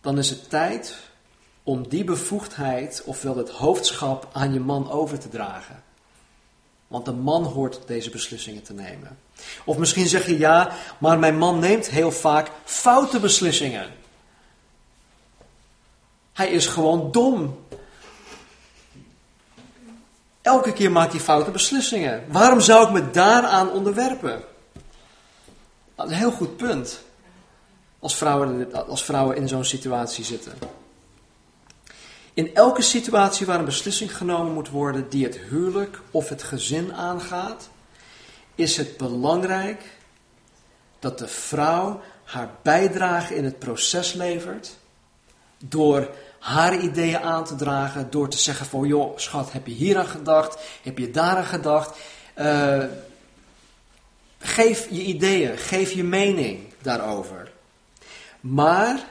Dan 0.00 0.18
is 0.18 0.30
het 0.30 0.50
tijd 0.50 0.96
om 1.62 1.88
die 1.88 2.04
bevoegdheid, 2.04 3.02
ofwel 3.04 3.36
het 3.36 3.50
hoofdschap, 3.50 4.28
aan 4.32 4.52
je 4.52 4.60
man 4.60 4.90
over 4.90 5.18
te 5.18 5.28
dragen. 5.28 5.82
Want 6.88 7.04
de 7.04 7.12
man 7.12 7.44
hoort 7.44 7.80
deze 7.86 8.10
beslissingen 8.10 8.62
te 8.62 8.72
nemen. 8.72 9.18
Of 9.64 9.76
misschien 9.76 10.06
zeg 10.06 10.26
je 10.26 10.38
ja, 10.38 10.72
maar 10.98 11.18
mijn 11.18 11.38
man 11.38 11.58
neemt 11.58 11.90
heel 11.90 12.12
vaak 12.12 12.50
foute 12.64 13.20
beslissingen. 13.20 13.90
Hij 16.32 16.48
is 16.48 16.66
gewoon 16.66 17.12
dom. 17.12 17.64
Elke 20.46 20.72
keer 20.72 20.92
maakt 20.92 21.12
hij 21.12 21.20
foute 21.20 21.50
beslissingen. 21.50 22.24
Waarom 22.28 22.60
zou 22.60 22.86
ik 22.86 22.92
me 22.92 23.10
daaraan 23.10 23.70
onderwerpen? 23.70 24.42
Dat 25.94 26.06
is 26.06 26.12
een 26.12 26.18
heel 26.18 26.30
goed 26.30 26.56
punt. 26.56 27.00
Als 27.98 28.16
vrouwen, 28.16 28.72
als 28.86 29.04
vrouwen 29.04 29.36
in 29.36 29.48
zo'n 29.48 29.64
situatie 29.64 30.24
zitten. 30.24 30.52
In 32.34 32.54
elke 32.54 32.82
situatie 32.82 33.46
waar 33.46 33.58
een 33.58 33.64
beslissing 33.64 34.16
genomen 34.16 34.52
moet 34.52 34.68
worden 34.68 35.08
die 35.08 35.24
het 35.24 35.38
huwelijk 35.38 36.00
of 36.10 36.28
het 36.28 36.42
gezin 36.42 36.94
aangaat, 36.94 37.68
is 38.54 38.76
het 38.76 38.96
belangrijk 38.96 39.82
dat 40.98 41.18
de 41.18 41.28
vrouw 41.28 42.00
haar 42.24 42.50
bijdrage 42.62 43.34
in 43.34 43.44
het 43.44 43.58
proces 43.58 44.12
levert 44.12 44.76
door 45.58 46.08
haar 46.46 46.78
ideeën 46.78 47.20
aan 47.20 47.44
te 47.44 47.54
dragen, 47.54 48.10
door 48.10 48.28
te 48.28 48.38
zeggen 48.38 48.66
van 48.66 48.86
joh 48.86 49.18
schat, 49.18 49.52
heb 49.52 49.66
je 49.66 49.72
hier 49.72 49.98
aan 49.98 50.06
gedacht, 50.06 50.58
heb 50.82 50.98
je 50.98 51.10
daar 51.10 51.36
aan 51.36 51.44
gedacht. 51.44 51.96
Uh, 52.38 52.84
geef 54.38 54.88
je 54.90 55.02
ideeën, 55.02 55.58
geef 55.58 55.92
je 55.92 56.04
mening 56.04 56.72
daarover. 56.82 57.52
Maar 58.40 59.04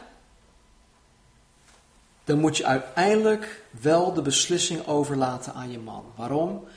dan 2.24 2.40
moet 2.40 2.58
je 2.58 2.66
uiteindelijk 2.66 3.64
wel 3.70 4.14
de 4.14 4.22
beslissing 4.22 4.88
overlaten 4.88 5.54
aan 5.54 5.72
je 5.72 5.80
man. 5.80 6.06
Waarom? 6.16 6.68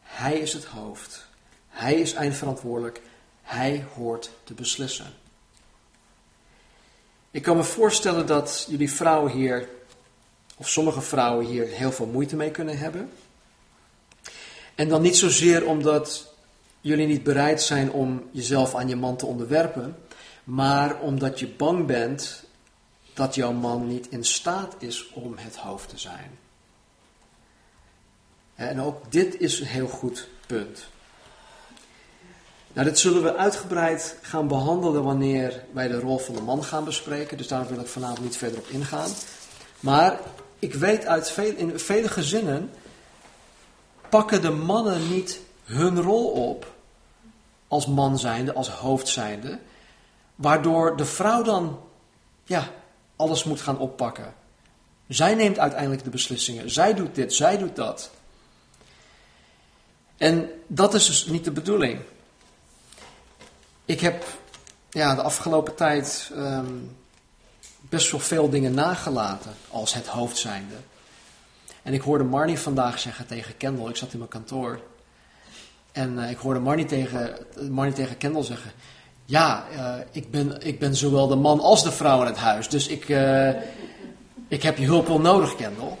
Hij 0.00 0.38
is 0.38 0.52
het 0.52 0.64
hoofd. 0.64 1.26
Hij 1.68 1.94
is 1.94 2.12
eindverantwoordelijk. 2.12 3.00
Hij 3.42 3.84
hoort 3.94 4.30
te 4.44 4.54
beslissen. 4.54 5.12
Ik 7.30 7.42
kan 7.42 7.56
me 7.56 7.62
voorstellen 7.62 8.26
dat 8.26 8.66
jullie 8.68 8.92
vrouwen 8.92 9.32
hier, 9.32 9.68
of 10.56 10.68
sommige 10.68 11.00
vrouwen 11.00 11.46
hier, 11.46 11.66
heel 11.66 11.92
veel 11.92 12.06
moeite 12.06 12.36
mee 12.36 12.50
kunnen 12.50 12.78
hebben. 12.78 13.10
En 14.74 14.88
dan 14.88 15.02
niet 15.02 15.16
zozeer 15.16 15.66
omdat 15.66 16.34
jullie 16.80 17.06
niet 17.06 17.22
bereid 17.22 17.62
zijn 17.62 17.92
om 17.92 18.28
jezelf 18.30 18.74
aan 18.74 18.88
je 18.88 18.96
man 18.96 19.16
te 19.16 19.26
onderwerpen, 19.26 19.96
maar 20.44 21.00
omdat 21.00 21.38
je 21.38 21.48
bang 21.48 21.86
bent 21.86 22.44
dat 23.14 23.34
jouw 23.34 23.52
man 23.52 23.86
niet 23.86 24.08
in 24.08 24.24
staat 24.24 24.74
is 24.78 25.10
om 25.12 25.34
het 25.36 25.56
hoofd 25.56 25.88
te 25.88 25.98
zijn. 25.98 26.38
En 28.54 28.80
ook 28.80 29.12
dit 29.12 29.40
is 29.40 29.60
een 29.60 29.66
heel 29.66 29.88
goed 29.88 30.28
punt. 30.46 30.86
Nou, 32.72 32.88
dit 32.88 32.98
zullen 32.98 33.22
we 33.22 33.36
uitgebreid 33.36 34.18
gaan 34.22 34.48
behandelen 34.48 35.02
wanneer 35.02 35.64
wij 35.72 35.88
de 35.88 36.00
rol 36.00 36.18
van 36.18 36.34
de 36.34 36.40
man 36.40 36.64
gaan 36.64 36.84
bespreken. 36.84 37.36
Dus 37.36 37.48
daar 37.48 37.68
wil 37.68 37.80
ik 37.80 37.86
vanavond 37.86 38.20
niet 38.20 38.36
verder 38.36 38.58
op 38.58 38.66
ingaan. 38.66 39.10
Maar 39.80 40.20
ik 40.58 40.74
weet 40.74 41.06
uit 41.06 41.30
veel, 41.30 41.54
in 41.54 41.78
vele 41.78 42.08
gezinnen 42.08 42.70
pakken 44.08 44.42
de 44.42 44.50
mannen 44.50 45.08
niet 45.08 45.40
hun 45.64 46.02
rol 46.02 46.28
op 46.28 46.74
als 47.68 47.86
man 47.86 48.18
zijnde, 48.18 48.52
als 48.52 48.68
hoofd 48.68 49.08
zijnde. 49.08 49.58
Waardoor 50.34 50.96
de 50.96 51.04
vrouw 51.04 51.42
dan 51.42 51.80
ja, 52.44 52.70
alles 53.16 53.44
moet 53.44 53.60
gaan 53.60 53.78
oppakken. 53.78 54.34
Zij 55.08 55.34
neemt 55.34 55.58
uiteindelijk 55.58 56.04
de 56.04 56.10
beslissingen. 56.10 56.70
Zij 56.70 56.94
doet 56.94 57.14
dit, 57.14 57.34
zij 57.34 57.58
doet 57.58 57.76
dat. 57.76 58.10
En 60.16 60.50
dat 60.66 60.94
is 60.94 61.06
dus 61.06 61.26
niet 61.26 61.44
de 61.44 61.50
bedoeling. 61.50 62.00
Ik 63.84 64.00
heb 64.00 64.24
ja, 64.90 65.14
de 65.14 65.22
afgelopen 65.22 65.74
tijd 65.74 66.30
ehm, 66.34 66.74
best 67.88 68.10
wel 68.10 68.20
veel 68.20 68.48
dingen 68.48 68.74
nagelaten 68.74 69.52
als 69.70 69.94
het 69.94 70.06
hoofd 70.06 70.36
zijnde. 70.36 70.74
En 71.82 71.92
ik 71.92 72.00
hoorde 72.00 72.24
Marnie 72.24 72.58
vandaag 72.58 72.98
zeggen 72.98 73.26
tegen 73.26 73.56
Kendall, 73.56 73.88
ik 73.88 73.96
zat 73.96 74.12
in 74.12 74.18
mijn 74.18 74.30
kantoor. 74.30 74.80
En 75.92 76.18
uh, 76.18 76.30
ik 76.30 76.36
hoorde 76.36 76.60
Marnie 76.60 76.84
tegen, 76.84 77.36
Marnie 77.70 77.94
tegen 77.94 78.16
Kendall 78.16 78.42
zeggen, 78.42 78.72
ja, 79.24 79.64
uh, 79.72 79.94
ik, 80.10 80.30
ben, 80.30 80.66
ik 80.66 80.78
ben 80.78 80.96
zowel 80.96 81.26
de 81.26 81.34
man 81.34 81.60
als 81.60 81.82
de 81.82 81.92
vrouw 81.92 82.20
in 82.20 82.26
het 82.26 82.36
huis. 82.36 82.68
Dus 82.68 82.86
ik, 82.86 83.08
uh, 83.08 83.48
ik 84.48 84.62
heb 84.62 84.78
je 84.78 84.84
hulp 84.84 85.06
wel 85.06 85.20
nodig, 85.20 85.54
Kendall. 85.54 85.96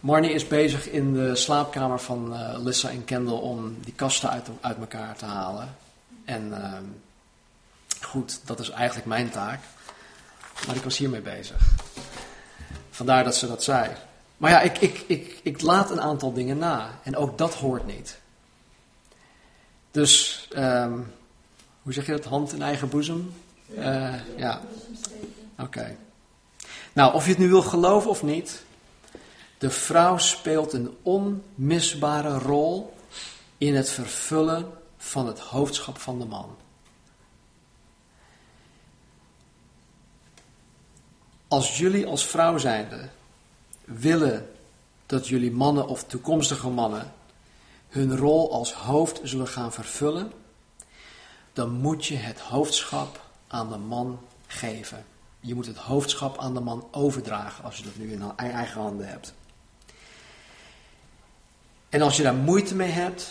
Marnie 0.00 0.32
is 0.32 0.46
bezig 0.46 0.90
in 0.90 1.12
de 1.12 1.36
slaapkamer 1.36 2.00
van 2.00 2.36
Lissa 2.62 2.88
en 2.88 3.04
Kendall 3.04 3.38
om 3.38 3.76
die 3.84 3.94
kasten 3.94 4.30
uit, 4.30 4.48
uit 4.60 4.78
elkaar 4.78 5.16
te 5.16 5.24
halen. 5.24 5.76
En 6.24 6.62
ehm, 6.62 6.84
goed, 8.04 8.40
dat 8.44 8.60
is 8.60 8.70
eigenlijk 8.70 9.06
mijn 9.06 9.30
taak. 9.30 9.60
Maar 10.66 10.76
ik 10.76 10.82
was 10.82 10.98
hiermee 10.98 11.20
bezig. 11.20 11.74
Vandaar 12.90 13.24
dat 13.24 13.36
ze 13.36 13.46
dat 13.46 13.62
zei. 13.62 13.90
Maar 14.36 14.50
ja, 14.50 14.60
ik, 14.60 14.78
ik, 14.78 15.04
ik, 15.06 15.40
ik 15.42 15.60
laat 15.60 15.90
een 15.90 16.00
aantal 16.00 16.32
dingen 16.32 16.58
na. 16.58 16.98
En 17.02 17.16
ook 17.16 17.38
dat 17.38 17.54
hoort 17.54 17.86
niet. 17.86 18.20
Dus, 19.90 20.48
um, 20.56 21.12
hoe 21.82 21.92
zeg 21.92 22.06
je 22.06 22.12
dat? 22.12 22.24
Hand 22.24 22.52
in 22.52 22.62
eigen 22.62 22.88
boezem? 22.88 23.34
Uh, 23.78 24.14
ja. 24.36 24.60
Oké. 25.58 25.96
Nou, 26.92 27.14
of 27.14 27.24
je 27.24 27.30
het 27.30 27.38
nu 27.38 27.48
wil 27.48 27.62
geloven 27.62 28.10
of 28.10 28.22
niet, 28.22 28.64
de 29.58 29.70
vrouw 29.70 30.18
speelt 30.18 30.72
een 30.72 30.96
onmisbare 31.02 32.38
rol 32.38 32.96
in 33.58 33.74
het 33.74 33.90
vervullen 33.90 34.72
van 34.96 35.26
het 35.26 35.38
hoofdschap 35.38 35.98
van 35.98 36.18
de 36.18 36.24
man. 36.24 36.56
Als 41.52 41.78
jullie 41.78 42.06
als 42.06 42.26
vrouw 42.26 42.58
zijnde 42.58 43.08
willen 43.84 44.50
dat 45.06 45.28
jullie 45.28 45.50
mannen 45.50 45.86
of 45.86 46.04
toekomstige 46.04 46.68
mannen 46.68 47.12
hun 47.88 48.16
rol 48.16 48.52
als 48.52 48.72
hoofd 48.72 49.20
zullen 49.22 49.48
gaan 49.48 49.72
vervullen, 49.72 50.32
dan 51.52 51.70
moet 51.70 52.06
je 52.06 52.16
het 52.16 52.40
hoofdschap 52.40 53.24
aan 53.48 53.68
de 53.68 53.76
man 53.76 54.20
geven. 54.46 55.04
Je 55.40 55.54
moet 55.54 55.66
het 55.66 55.76
hoofdschap 55.76 56.38
aan 56.38 56.54
de 56.54 56.60
man 56.60 56.88
overdragen 56.90 57.64
als 57.64 57.76
je 57.76 57.84
dat 57.84 57.96
nu 57.96 58.12
in 58.12 58.32
eigen 58.36 58.80
handen 58.80 59.08
hebt. 59.08 59.34
En 61.88 62.02
als 62.02 62.16
je 62.16 62.22
daar 62.22 62.34
moeite 62.34 62.74
mee 62.74 62.90
hebt, 62.90 63.30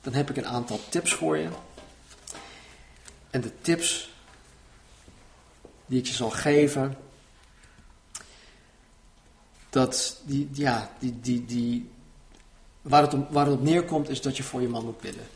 dan 0.00 0.12
heb 0.12 0.30
ik 0.30 0.36
een 0.36 0.46
aantal 0.46 0.80
tips 0.88 1.14
voor 1.14 1.36
je. 1.36 1.48
En 3.30 3.40
de 3.40 3.60
tips 3.60 4.12
die 5.86 5.98
ik 5.98 6.06
je 6.06 6.14
zal 6.14 6.30
geven, 6.30 7.06
dat 9.70 10.20
die, 10.24 10.48
ja, 10.52 10.90
die, 10.98 11.20
die, 11.20 11.44
die, 11.44 11.90
waar, 12.82 13.02
het 13.02 13.14
waar 13.30 13.46
het 13.46 13.54
op 13.54 13.62
neerkomt 13.62 14.08
is 14.08 14.20
dat 14.20 14.36
je 14.36 14.42
voor 14.42 14.60
je 14.60 14.68
man 14.68 14.84
moet 14.84 15.00
bidden. 15.00 15.26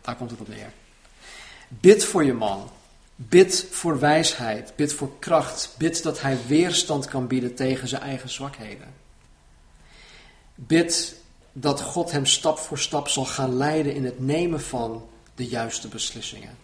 Daar 0.00 0.16
komt 0.16 0.30
het 0.30 0.40
op 0.40 0.48
neer. 0.48 0.72
Bid 1.68 2.04
voor 2.04 2.24
je 2.24 2.32
man. 2.32 2.70
Bid 3.16 3.66
voor 3.70 3.98
wijsheid. 3.98 4.72
Bid 4.76 4.92
voor 4.92 5.18
kracht. 5.18 5.74
Bid 5.78 6.02
dat 6.02 6.20
hij 6.20 6.38
weerstand 6.46 7.06
kan 7.06 7.26
bieden 7.26 7.54
tegen 7.54 7.88
zijn 7.88 8.02
eigen 8.02 8.28
zwakheden. 8.28 8.94
Bid 10.54 11.16
dat 11.52 11.82
God 11.82 12.10
hem 12.10 12.26
stap 12.26 12.58
voor 12.58 12.78
stap 12.78 13.08
zal 13.08 13.24
gaan 13.24 13.56
leiden 13.56 13.94
in 13.94 14.04
het 14.04 14.20
nemen 14.20 14.60
van 14.60 15.08
de 15.34 15.46
juiste 15.46 15.88
beslissingen. 15.88 16.56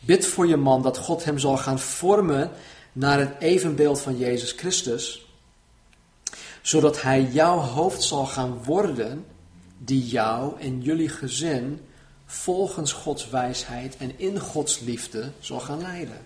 Bid 0.00 0.26
voor 0.26 0.46
je 0.46 0.56
man 0.56 0.82
dat 0.82 0.98
God 0.98 1.24
hem 1.24 1.38
zal 1.38 1.56
gaan 1.56 1.78
vormen 1.78 2.50
naar 2.92 3.18
het 3.18 3.38
evenbeeld 3.38 4.00
van 4.00 4.18
Jezus 4.18 4.52
Christus, 4.52 5.26
zodat 6.62 7.02
hij 7.02 7.22
jouw 7.22 7.58
hoofd 7.58 8.02
zal 8.02 8.26
gaan 8.26 8.64
worden 8.64 9.24
die 9.78 10.06
jou 10.06 10.60
en 10.60 10.82
jullie 10.82 11.08
gezin 11.08 11.80
volgens 12.26 12.92
Gods 12.92 13.30
wijsheid 13.30 13.96
en 13.96 14.18
in 14.18 14.40
Gods 14.40 14.80
liefde 14.80 15.30
zal 15.38 15.60
gaan 15.60 15.80
leiden. 15.80 16.18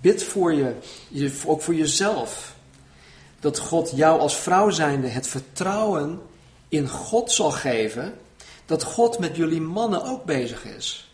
Bid 0.00 0.22
voor 0.22 0.52
je, 0.52 0.74
ook 1.46 1.62
voor 1.62 1.74
jezelf, 1.74 2.54
dat 3.40 3.58
God 3.58 3.92
jou 3.94 4.20
als 4.20 4.36
vrouw 4.36 4.70
zijnde 4.70 5.08
het 5.08 5.26
vertrouwen 5.26 6.20
in 6.68 6.88
God 6.88 7.32
zal 7.32 7.50
geven, 7.50 8.18
dat 8.66 8.82
God 8.82 9.18
met 9.18 9.36
jullie 9.36 9.60
mannen 9.60 10.04
ook 10.04 10.24
bezig 10.24 10.64
is. 10.64 11.11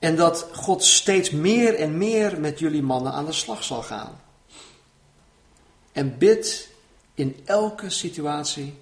En 0.00 0.16
dat 0.16 0.48
God 0.52 0.84
steeds 0.84 1.30
meer 1.30 1.74
en 1.74 1.98
meer 1.98 2.40
met 2.40 2.58
jullie 2.58 2.82
mannen 2.82 3.12
aan 3.12 3.26
de 3.26 3.32
slag 3.32 3.64
zal 3.64 3.82
gaan. 3.82 4.20
En 5.92 6.18
bid 6.18 6.70
in 7.14 7.40
elke 7.44 7.90
situatie 7.90 8.74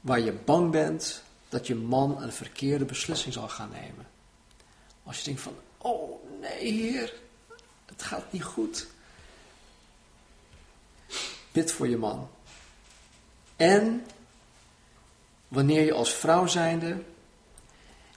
waar 0.00 0.20
je 0.20 0.32
bang 0.32 0.70
bent 0.70 1.22
dat 1.48 1.66
je 1.66 1.74
man 1.74 2.22
een 2.22 2.32
verkeerde 2.32 2.84
beslissing 2.84 3.34
zal 3.34 3.48
gaan 3.48 3.70
nemen. 3.70 4.06
Als 5.02 5.18
je 5.18 5.24
denkt 5.24 5.40
van, 5.40 5.54
oh 5.78 6.24
nee 6.40 6.72
heer, 6.72 7.14
het 7.86 8.02
gaat 8.02 8.32
niet 8.32 8.44
goed. 8.44 8.86
Bid 11.52 11.72
voor 11.72 11.88
je 11.88 11.96
man. 11.96 12.28
En 13.56 14.06
wanneer 15.48 15.84
je 15.84 15.92
als 15.92 16.12
vrouw 16.12 16.46
zijnde 16.46 17.02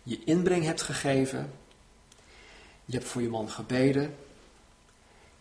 je 0.03 0.23
inbreng 0.23 0.63
hebt 0.63 0.81
gegeven, 0.81 1.53
je 2.91 2.97
hebt 2.97 3.09
voor 3.09 3.21
je 3.21 3.29
man 3.29 3.49
gebeden 3.49 4.15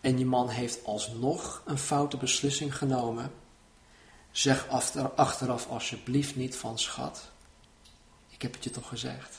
en 0.01 0.17
je 0.19 0.25
man 0.25 0.49
heeft 0.49 0.85
alsnog 0.85 1.61
een 1.65 1.77
foute 1.77 2.17
beslissing 2.17 2.77
genomen, 2.77 3.31
zeg 4.31 4.67
achteraf 5.15 5.67
alsjeblieft 5.69 6.35
niet 6.35 6.55
van 6.55 6.79
schat. 6.79 7.31
Ik 8.29 8.41
heb 8.41 8.53
het 8.53 8.63
je 8.63 8.69
toch 8.69 8.87
gezegd. 8.87 9.37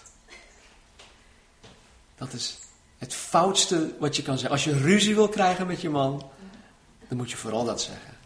Dat 2.14 2.32
is 2.32 2.58
het 2.98 3.14
foutste 3.14 3.94
wat 3.98 4.16
je 4.16 4.22
kan 4.22 4.38
zeggen. 4.38 4.50
Als 4.50 4.64
je 4.64 4.78
ruzie 4.78 5.14
wil 5.14 5.28
krijgen 5.28 5.66
met 5.66 5.80
je 5.80 5.90
man, 5.90 6.30
dan 7.08 7.16
moet 7.16 7.30
je 7.30 7.36
vooral 7.36 7.64
dat 7.64 7.82
zeggen. 7.82 8.16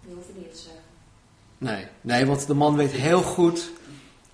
Je 0.00 0.14
hoeft 0.14 0.26
het 0.26 0.36
niet 0.36 0.52
te 0.54 0.58
zeggen. 0.58 0.82
Nee, 1.58 1.86
nee, 2.00 2.26
want 2.26 2.46
de 2.46 2.54
man 2.54 2.76
weet 2.76 2.92
heel 2.92 3.22
goed 3.22 3.70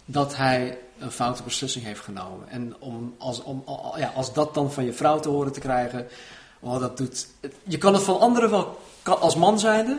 dat 0.04 0.36
hij 0.36 0.78
een 1.02 1.10
foute 1.10 1.42
beslissing 1.42 1.84
heeft 1.84 2.00
genomen. 2.00 2.48
En 2.48 2.76
om, 2.78 3.14
als, 3.18 3.42
om, 3.42 3.64
ja, 3.96 4.12
als 4.14 4.32
dat 4.32 4.54
dan 4.54 4.72
van 4.72 4.84
je 4.84 4.92
vrouw 4.92 5.20
te 5.20 5.28
horen 5.28 5.52
te 5.52 5.60
krijgen, 5.60 6.08
oh, 6.60 6.80
dat 6.80 6.96
doet. 6.96 7.26
Je 7.62 7.78
kan 7.78 7.94
het 7.94 8.02
van 8.02 8.20
anderen 8.20 8.50
wel, 8.50 8.80
als 9.02 9.36
man 9.36 9.58
zijnde, 9.58 9.98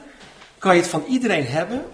kan 0.58 0.76
je 0.76 0.82
het 0.82 0.89
van 0.89 1.04
iedereen 1.08 1.46
hebben. 1.46 1.86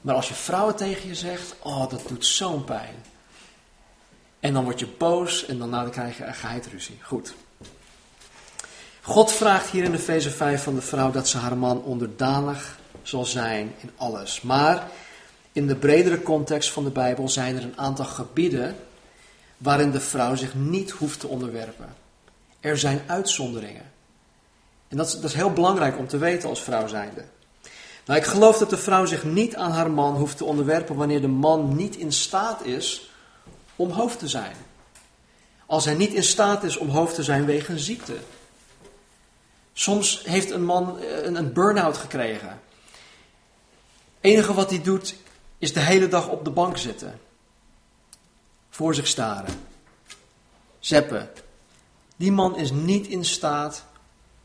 Maar 0.00 0.14
als 0.14 0.28
je 0.28 0.34
vrouw 0.34 0.74
tegen 0.74 1.08
je 1.08 1.14
zegt, 1.14 1.54
oh, 1.62 1.90
dat 1.90 2.02
doet 2.08 2.26
zo'n 2.26 2.64
pijn. 2.64 2.94
En 4.40 4.52
dan 4.52 4.64
word 4.64 4.78
je 4.78 4.88
boos 4.98 5.46
en 5.46 5.58
dan, 5.58 5.70
dan 5.70 5.90
krijg 5.90 6.16
je 6.16 6.24
een 6.24 6.34
geheidruzie. 6.34 6.98
Goed. 7.02 7.34
God 9.02 9.32
vraagt 9.32 9.70
hier 9.70 9.84
in 9.84 9.90
de 9.90 9.98
Efeze 9.98 10.30
5 10.30 10.62
van 10.62 10.74
de 10.74 10.80
vrouw 10.80 11.10
dat 11.10 11.28
ze 11.28 11.38
haar 11.38 11.56
man 11.56 11.82
onderdanig 11.82 12.78
zal 13.02 13.24
zijn 13.24 13.74
in 13.80 13.90
alles. 13.96 14.40
Maar 14.40 14.90
in 15.56 15.66
de 15.66 15.76
bredere 15.76 16.22
context 16.22 16.72
van 16.72 16.84
de 16.84 16.90
Bijbel 16.90 17.28
zijn 17.28 17.56
er 17.56 17.62
een 17.62 17.78
aantal 17.78 18.04
gebieden 18.04 18.76
waarin 19.56 19.90
de 19.90 20.00
vrouw 20.00 20.34
zich 20.34 20.54
niet 20.54 20.90
hoeft 20.90 21.20
te 21.20 21.26
onderwerpen. 21.26 21.94
Er 22.60 22.78
zijn 22.78 23.00
uitzonderingen. 23.06 23.92
En 24.88 24.96
dat 24.96 25.06
is, 25.06 25.14
dat 25.14 25.24
is 25.24 25.34
heel 25.34 25.52
belangrijk 25.52 25.98
om 25.98 26.08
te 26.08 26.18
weten 26.18 26.48
als 26.48 26.62
vrouw 26.62 26.86
zijnde. 26.86 27.24
Nou, 28.06 28.18
ik 28.18 28.26
geloof 28.26 28.58
dat 28.58 28.70
de 28.70 28.76
vrouw 28.76 29.04
zich 29.04 29.24
niet 29.24 29.56
aan 29.56 29.70
haar 29.70 29.90
man 29.90 30.16
hoeft 30.16 30.36
te 30.36 30.44
onderwerpen 30.44 30.96
wanneer 30.96 31.20
de 31.20 31.28
man 31.28 31.76
niet 31.76 31.96
in 31.96 32.12
staat 32.12 32.64
is 32.64 33.10
om 33.76 33.90
hoofd 33.90 34.18
te 34.18 34.28
zijn. 34.28 34.56
Als 35.66 35.84
hij 35.84 35.94
niet 35.94 36.12
in 36.12 36.24
staat 36.24 36.64
is 36.64 36.76
om 36.76 36.88
hoofd 36.88 37.14
te 37.14 37.22
zijn 37.22 37.44
wegens 37.44 37.84
ziekte. 37.84 38.16
Soms 39.72 40.22
heeft 40.24 40.50
een 40.50 40.64
man 40.64 40.98
eh, 41.00 41.24
een, 41.24 41.34
een 41.34 41.52
burn-out 41.52 41.96
gekregen. 41.96 42.48
Het 42.48 42.58
enige 44.20 44.54
wat 44.54 44.70
hij 44.70 44.82
doet 44.82 45.14
is 45.58 45.72
de 45.72 45.80
hele 45.80 46.08
dag 46.08 46.28
op 46.28 46.44
de 46.44 46.50
bank 46.50 46.76
zitten. 46.76 47.20
Voor 48.70 48.94
zich 48.94 49.06
staren. 49.06 49.54
Zeppen. 50.78 51.28
Die 52.16 52.32
man 52.32 52.56
is 52.56 52.70
niet 52.70 53.06
in 53.06 53.24
staat 53.24 53.84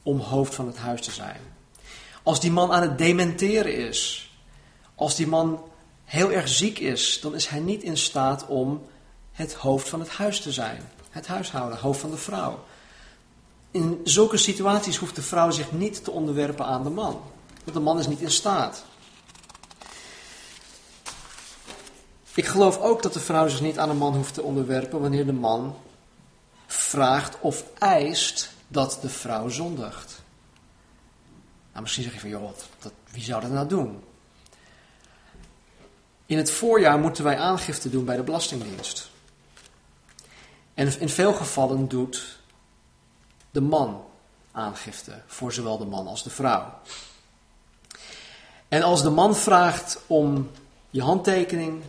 om 0.04 0.19
hoofd 0.19 0.56
van 0.56 0.67
het 0.67 0.78
huis 0.78 1.02
te 1.02 1.12
zijn. 1.12 1.39
Als 2.24 2.39
die 2.39 2.52
man 2.52 2.71
aan 2.71 2.82
het 2.82 2.97
dementeren 2.97 3.76
is, 3.76 4.32
als 4.95 5.15
die 5.15 5.28
man 5.28 5.63
heel 6.06 6.32
erg 6.32 6.47
ziek 6.47 6.80
is, 6.80 7.19
dan 7.21 7.36
is 7.36 7.47
hij 7.47 7.60
niet 7.60 7.84
in 7.84 7.97
staat 7.97 8.45
om 8.47 8.82
het 9.32 9.54
hoofd 9.54 9.89
van 9.89 10.00
het 10.00 10.10
huis 10.10 10.41
te 10.41 10.52
zijn. 10.52 10.89
Het 11.10 11.28
huishouden, 11.28 11.80
hoofd 11.80 12.00
van 12.00 12.12
de 12.12 12.17
vrouw. 12.17 12.63
In 13.71 14.02
zulke 14.04 14.38
situaties 14.38 14.97
hoeft 14.97 15.15
de 15.15 15.21
vrouw 15.21 15.52
zich 15.52 15.71
niet 15.71 16.04
te 16.04 16.12
onderwerpen 16.12 16.65
aan 16.65 16.84
de 16.84 16.89
man. 16.89 17.21
Want 17.63 17.74
de 17.74 17.80
man 17.80 18.00
is 18.00 18.08
niet 18.08 18.21
in 18.21 18.32
staat. 18.32 18.84
Ik 22.36 22.46
geloof 22.46 22.78
ook 22.78 23.02
dat 23.02 23.13
de 23.13 23.20
vrouw 23.20 23.48
zich 23.48 23.62
niet 23.62 23.80
aan 23.80 23.89
een 23.89 23.98
man 23.98 24.15
hoeft 24.15 24.34
te 24.34 24.44
onderwerpen 24.44 25.02
wanneer 25.02 25.26
de 25.26 25.34
man 25.34 25.76
vraagt 26.67 27.38
of 27.39 27.63
eist 27.78 28.50
dat 28.67 28.98
de 29.02 29.10
vrouw 29.10 29.50
zondigt. 29.50 30.22
Nou, 31.72 31.82
misschien 31.82 32.04
zeg 32.04 32.13
je 32.13 32.20
van, 32.20 32.30
joh, 32.30 32.52
wie 33.12 33.24
zou 33.24 33.41
dat 33.41 33.52
nou 33.52 33.67
doen? 33.67 34.04
In 36.26 36.38
het 36.38 36.52
voorjaar 36.52 37.00
moeten 37.00 37.24
wij 37.24 37.38
aangifte 37.38 37.89
doen 37.89 38.06
bij 38.06 38.15
de 38.15 38.24
Belastingdienst. 38.24 39.10
En 40.74 41.00
in 41.00 41.10
veel 41.10 41.34
gevallen 41.34 41.88
doet 41.88 42.39
de 43.52 43.62
man 43.62 44.04
aangifte 44.52 45.22
voor 45.28 45.54
zowel 45.54 45.78
de 45.78 45.86
man 45.86 46.08
als 46.08 46.24
de 46.24 46.30
vrouw. 46.30 46.74
En 48.67 48.82
als 48.82 49.02
de 49.02 49.10
man 49.10 49.36
vraagt 49.36 50.00
om 50.08 50.52
je 50.89 51.02
handtekening 51.02 51.84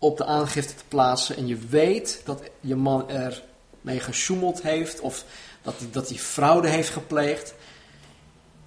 op 0.00 0.16
de 0.16 0.24
aangifte 0.24 0.74
te 0.74 0.84
plaatsen 0.88 1.36
en 1.36 1.46
je 1.46 1.56
weet 1.56 2.20
dat 2.24 2.42
je 2.60 2.76
man 2.76 3.10
er 3.10 3.42
mee 3.80 4.00
gesjoemeld 4.00 4.62
heeft 4.62 5.00
of 5.00 5.24
dat 5.62 5.74
hij, 5.78 5.88
dat 5.90 6.12
fraude 6.12 6.68
heeft 6.68 6.88
gepleegd 6.88 7.54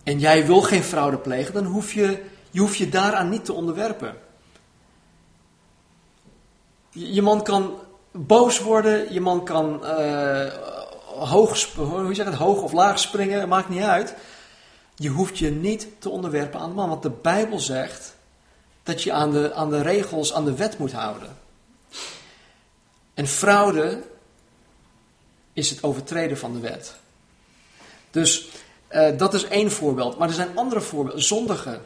en 0.04 0.19
jij 0.19 0.46
wil 0.46 0.62
geen 0.62 0.84
fraude 0.84 1.17
plegen, 1.17 1.54
dan 1.54 1.65
hoef 1.65 1.93
je 1.93 2.24
je, 2.54 2.60
hoef 2.60 2.76
je 2.76 2.89
daaraan 2.89 3.30
niet 3.30 3.46
te 3.46 3.54
onderwerpen. 3.54 4.15
Je, 6.89 7.22
man 7.22 7.43
kan 7.43 7.74
boos 8.12 8.60
worden, 8.60 9.13
je 9.13 9.22
man 9.22 9.46
kan 9.46 9.80
uh, 9.84 10.54
hoog, 11.06 11.74
hoe 11.76 12.13
zeg 12.13 12.26
het, 12.26 12.36
hoog 12.36 12.62
of 12.62 12.72
laag 12.72 13.00
springen, 13.00 13.48
maakt 13.48 13.69
niet 13.69 13.82
uit. 13.82 14.15
Je 14.96 15.10
hoeft 15.10 15.38
je 15.38 15.52
niet 15.52 15.88
te 16.00 16.10
onderwerpen 16.10 16.60
aan 16.60 16.69
de 16.69 16.76
man, 16.76 16.89
want 16.89 17.04
de 17.04 17.10
Bijbel 17.22 17.60
zegt 17.60 18.15
dat 18.84 19.04
je 19.04 19.12
aan 19.12 19.32
de, 19.32 19.54
aan 19.54 19.69
de 19.69 19.82
regels, 19.82 20.34
aan 20.34 20.46
de 20.46 20.56
wet 20.56 20.78
moet 20.78 20.91
houden. 20.91 21.38
En 23.13 23.28
fraude 23.28 24.04
is 25.54 25.69
het 25.69 25.84
overtreden 25.84 26.38
van 26.38 26.54
de 26.54 26.60
wet. 26.60 26.96
Dus 28.12 28.50
uh, 28.91 29.17
dat 29.17 29.34
is 29.34 29.43
één 29.43 29.72
voorbeeld. 29.72 30.17
Maar 30.17 30.28
er 30.28 30.34
zijn 30.34 30.58
andere 30.58 30.82
voorbeelden. 30.82 31.24
Zondigen. 31.24 31.82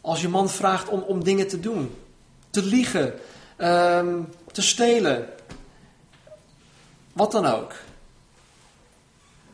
Als 0.00 0.20
je 0.20 0.28
man 0.28 0.50
vraagt 0.50 0.88
om, 0.88 1.00
om 1.00 1.24
dingen 1.24 1.48
te 1.48 1.60
doen. 1.60 1.94
Te 2.50 2.62
liegen. 2.62 3.18
Um, 3.58 4.28
te 4.52 4.62
stelen. 4.62 5.28
Wat 7.12 7.32
dan 7.32 7.46
ook. 7.46 7.72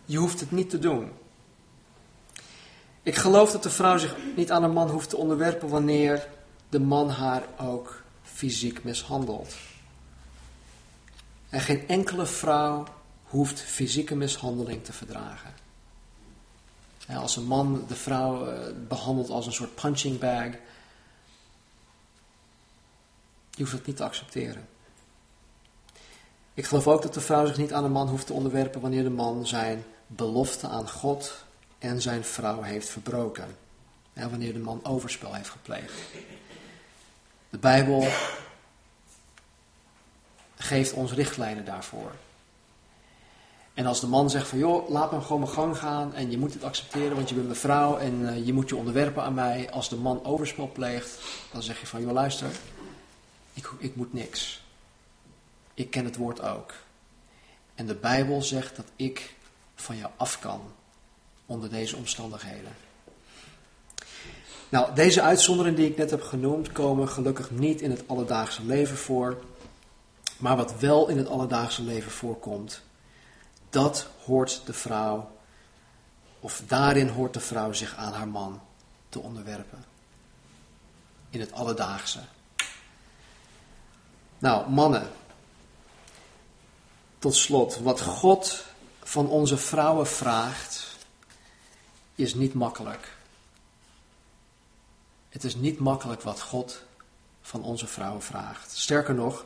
Je 0.04 0.16
hoeft 0.16 0.40
het 0.40 0.50
niet 0.50 0.70
te 0.70 0.78
doen. 0.78 1.12
Ik 3.04 3.16
geloof 3.16 3.52
dat 3.52 3.62
de 3.62 3.70
vrouw 3.70 3.98
zich 3.98 4.16
niet 4.36 4.50
aan 4.50 4.62
een 4.62 4.72
man 4.72 4.90
hoeft 4.90 5.08
te 5.08 5.16
onderwerpen 5.16 5.68
wanneer 5.68 6.28
de 6.68 6.80
man 6.80 7.08
haar 7.08 7.42
ook 7.58 8.02
fysiek 8.22 8.84
mishandelt. 8.84 9.54
En 11.48 11.60
geen 11.60 11.88
enkele 11.88 12.26
vrouw 12.26 12.84
hoeft 13.24 13.60
fysieke 13.60 14.14
mishandeling 14.14 14.84
te 14.84 14.92
verdragen. 14.92 15.54
als 17.08 17.36
een 17.36 17.46
man 17.46 17.84
de 17.88 17.94
vrouw 17.94 18.46
eh, 18.46 18.72
behandelt 18.88 19.30
als 19.30 19.46
een 19.46 19.52
soort 19.52 19.74
punching 19.74 20.18
bag, 20.18 20.52
Je 23.56 23.62
hoeft 23.62 23.72
het 23.72 23.86
niet 23.86 23.96
te 23.96 24.04
accepteren. 24.04 24.68
Ik 26.54 26.64
geloof 26.64 26.88
ook 26.88 27.02
dat 27.02 27.14
de 27.14 27.20
vrouw 27.20 27.46
zich 27.46 27.56
niet 27.56 27.72
aan 27.72 27.82
de 27.82 27.88
man 27.88 28.08
hoeft 28.08 28.26
te 28.26 28.32
onderwerpen 28.32 28.80
wanneer 28.80 29.02
de 29.02 29.10
man 29.10 29.46
zijn 29.46 29.84
belofte 30.06 30.68
aan 30.68 30.90
God 30.90 31.44
en 31.78 32.02
zijn 32.02 32.24
vrouw 32.24 32.62
heeft 32.62 32.88
verbroken. 32.88 33.56
Ja, 34.12 34.28
wanneer 34.28 34.52
de 34.52 34.58
man 34.58 34.84
overspel 34.84 35.34
heeft 35.34 35.48
gepleegd. 35.48 35.92
De 37.50 37.58
Bijbel 37.58 38.08
geeft 40.56 40.92
ons 40.92 41.12
richtlijnen 41.12 41.64
daarvoor. 41.64 42.12
En 43.74 43.86
als 43.86 44.00
de 44.00 44.06
man 44.06 44.30
zegt 44.30 44.48
van 44.48 44.58
joh, 44.58 44.88
laat 44.88 45.12
me 45.12 45.20
gewoon 45.20 45.40
mijn 45.40 45.52
gang 45.52 45.78
gaan 45.78 46.14
en 46.14 46.30
je 46.30 46.38
moet 46.38 46.52
het 46.52 46.64
accepteren, 46.64 47.16
want 47.16 47.28
je 47.28 47.34
bent 47.34 47.46
mijn 47.46 47.58
vrouw 47.58 47.96
en 47.96 48.28
eh, 48.28 48.46
je 48.46 48.52
moet 48.52 48.68
je 48.68 48.76
onderwerpen 48.76 49.22
aan 49.22 49.34
mij. 49.34 49.70
Als 49.70 49.88
de 49.88 49.96
man 49.96 50.24
overspel 50.24 50.70
pleegt, 50.72 51.18
dan 51.52 51.62
zeg 51.62 51.80
je 51.80 51.86
van 51.86 52.00
joh 52.00 52.12
luister, 52.12 52.50
ik, 53.52 53.70
ik 53.78 53.96
moet 53.96 54.12
niks. 54.12 54.64
Ik 55.74 55.90
ken 55.90 56.04
het 56.04 56.16
woord 56.16 56.40
ook. 56.40 56.74
En 57.74 57.86
de 57.86 57.94
Bijbel 57.94 58.42
zegt 58.42 58.76
dat 58.76 58.86
ik 58.96 59.34
van 59.74 59.96
jou 59.96 60.10
af 60.16 60.38
kan 60.38 60.60
onder 61.46 61.70
deze 61.70 61.96
omstandigheden. 61.96 62.72
Nou, 64.68 64.94
deze 64.94 65.22
uitzonderingen 65.22 65.80
die 65.80 65.90
ik 65.90 65.96
net 65.96 66.10
heb 66.10 66.22
genoemd 66.22 66.72
komen 66.72 67.08
gelukkig 67.08 67.50
niet 67.50 67.80
in 67.80 67.90
het 67.90 68.08
alledaagse 68.08 68.64
leven 68.64 68.96
voor. 68.96 69.42
Maar 70.38 70.56
wat 70.56 70.78
wel 70.78 71.08
in 71.08 71.16
het 71.16 71.28
alledaagse 71.28 71.82
leven 71.82 72.10
voorkomt, 72.10 72.82
dat 73.70 74.06
hoort 74.24 74.62
de 74.64 74.72
vrouw, 74.72 75.30
of 76.40 76.62
daarin 76.66 77.08
hoort 77.08 77.34
de 77.34 77.40
vrouw 77.40 77.72
zich 77.72 77.94
aan 77.96 78.12
haar 78.12 78.28
man 78.28 78.60
te 79.08 79.20
onderwerpen. 79.20 79.84
In 81.30 81.40
het 81.40 81.52
alledaagse. 81.52 82.20
Nou, 84.38 84.70
mannen. 84.70 85.10
Tot 87.18 87.34
slot, 87.34 87.78
wat 87.78 88.00
God 88.00 88.64
van 89.02 89.28
onze 89.28 89.56
vrouwen 89.56 90.06
vraagt, 90.06 90.93
is 92.14 92.34
niet 92.34 92.54
makkelijk. 92.54 93.16
Het 95.28 95.44
is 95.44 95.54
niet 95.54 95.78
makkelijk 95.78 96.22
wat 96.22 96.40
God 96.40 96.82
van 97.42 97.62
onze 97.62 97.86
vrouwen 97.86 98.22
vraagt. 98.22 98.76
Sterker 98.76 99.14
nog, 99.14 99.44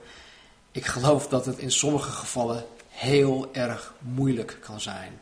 ik 0.70 0.87
geloof 0.87 1.28
dat 1.28 1.46
het 1.46 1.59
in 1.59 1.70
sommige 1.70 2.11
gevallen 2.11 2.66
heel 2.88 3.48
erg 3.52 3.94
moeilijk 3.98 4.59
kan 4.61 4.81
zijn. 4.81 5.20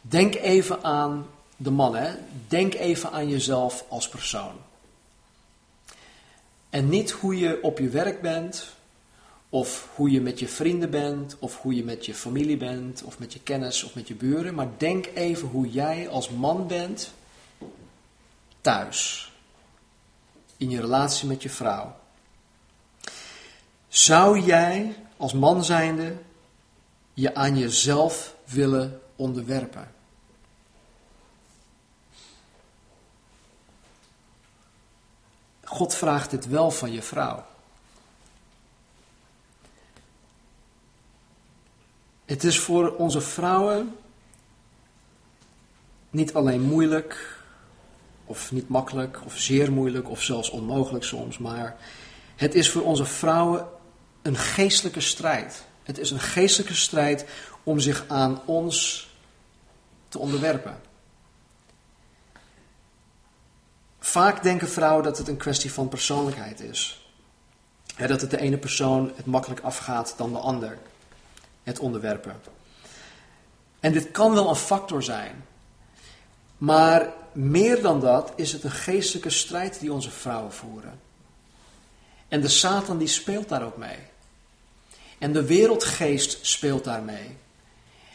Denk 0.00 0.34
even 0.34 0.84
aan 0.84 1.26
de 1.56 1.70
man, 1.70 1.94
hè? 1.96 2.14
Denk 2.48 2.74
even 2.74 3.12
aan 3.12 3.28
jezelf 3.28 3.84
als 3.88 4.08
persoon. 4.08 4.54
En 6.70 6.88
niet 6.88 7.10
hoe 7.10 7.38
je 7.38 7.62
op 7.62 7.78
je 7.78 7.88
werk 7.88 8.20
bent, 8.20 8.68
of 9.50 9.88
hoe 9.94 10.10
je 10.10 10.20
met 10.20 10.38
je 10.38 10.48
vrienden 10.48 10.90
bent, 10.90 11.36
of 11.38 11.60
hoe 11.60 11.74
je 11.74 11.84
met 11.84 12.06
je 12.06 12.14
familie 12.14 12.56
bent, 12.56 13.02
of 13.02 13.18
met 13.18 13.32
je 13.32 13.40
kennis 13.40 13.84
of 13.84 13.94
met 13.94 14.08
je 14.08 14.14
buren. 14.14 14.54
Maar 14.54 14.68
denk 14.76 15.06
even 15.14 15.48
hoe 15.48 15.70
jij 15.70 16.08
als 16.08 16.30
man 16.30 16.66
bent 16.66 17.12
thuis. 18.60 19.32
In 20.56 20.70
je 20.70 20.80
relatie 20.80 21.28
met 21.28 21.42
je 21.42 21.50
vrouw. 21.50 21.96
Zou 23.88 24.40
jij 24.40 24.96
als 25.16 25.32
man 25.32 25.64
zijnde 25.64 26.16
je 27.14 27.34
aan 27.34 27.58
jezelf 27.58 28.36
willen 28.44 29.00
onderwerpen? 29.16 29.94
God 35.64 35.94
vraagt 35.94 36.30
dit 36.30 36.46
wel 36.46 36.70
van 36.70 36.92
je 36.92 37.02
vrouw. 37.02 37.44
Het 42.30 42.44
is 42.44 42.58
voor 42.58 42.96
onze 42.96 43.20
vrouwen 43.20 43.96
niet 46.10 46.34
alleen 46.34 46.60
moeilijk, 46.60 47.38
of 48.24 48.52
niet 48.52 48.68
makkelijk, 48.68 49.20
of 49.24 49.38
zeer 49.38 49.72
moeilijk, 49.72 50.10
of 50.10 50.22
zelfs 50.22 50.50
onmogelijk 50.50 51.04
soms, 51.04 51.38
maar 51.38 51.76
het 52.36 52.54
is 52.54 52.70
voor 52.70 52.82
onze 52.82 53.04
vrouwen 53.04 53.66
een 54.22 54.36
geestelijke 54.36 55.00
strijd. 55.00 55.64
Het 55.82 55.98
is 55.98 56.10
een 56.10 56.20
geestelijke 56.20 56.74
strijd 56.74 57.26
om 57.62 57.80
zich 57.80 58.04
aan 58.08 58.40
ons 58.46 59.08
te 60.08 60.18
onderwerpen. 60.18 60.80
Vaak 63.98 64.42
denken 64.42 64.68
vrouwen 64.68 65.04
dat 65.04 65.18
het 65.18 65.28
een 65.28 65.36
kwestie 65.36 65.72
van 65.72 65.88
persoonlijkheid 65.88 66.60
is. 66.60 67.10
dat 67.96 68.20
het 68.20 68.30
de 68.30 68.40
ene 68.40 68.58
persoon 68.58 69.12
het 69.16 69.26
makkelijk 69.26 69.60
afgaat 69.60 70.14
dan 70.16 70.32
de 70.32 70.38
ander. 70.38 70.78
Het 71.62 71.78
onderwerpen. 71.78 72.40
En 73.80 73.92
dit 73.92 74.10
kan 74.10 74.32
wel 74.32 74.48
een 74.48 74.56
factor 74.56 75.02
zijn. 75.02 75.44
Maar 76.58 77.12
meer 77.32 77.82
dan 77.82 78.00
dat 78.00 78.32
is 78.36 78.52
het 78.52 78.64
een 78.64 78.70
geestelijke 78.70 79.30
strijd 79.30 79.80
die 79.80 79.92
onze 79.92 80.10
vrouwen 80.10 80.52
voeren. 80.52 81.00
En 82.28 82.40
de 82.40 82.48
Satan 82.48 82.98
die 82.98 83.08
speelt 83.08 83.48
daar 83.48 83.64
ook 83.64 83.76
mee. 83.76 83.98
En 85.18 85.32
de 85.32 85.44
wereldgeest 85.44 86.46
speelt 86.46 86.84
daarmee. 86.84 87.36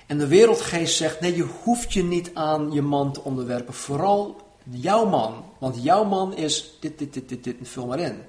En 0.06 0.18
de 0.18 0.28
wereldgeest 0.28 0.96
zegt: 0.96 1.20
nee, 1.20 1.36
je 1.36 1.48
hoeft 1.64 1.94
je 1.94 2.04
niet 2.04 2.32
aan 2.34 2.72
je 2.72 2.82
man 2.82 3.14
te 3.14 3.22
onderwerpen. 3.22 3.74
Vooral 3.74 4.42
jouw 4.70 5.06
man. 5.06 5.46
Want 5.58 5.84
jouw 5.84 6.04
man 6.04 6.36
is 6.36 6.78
dit, 6.80 6.98
dit, 7.00 7.14
dit, 7.14 7.30
dit, 7.30 7.44
dit. 7.44 7.56
Vul 7.62 7.86
maar 7.86 8.00
in. 8.00 8.22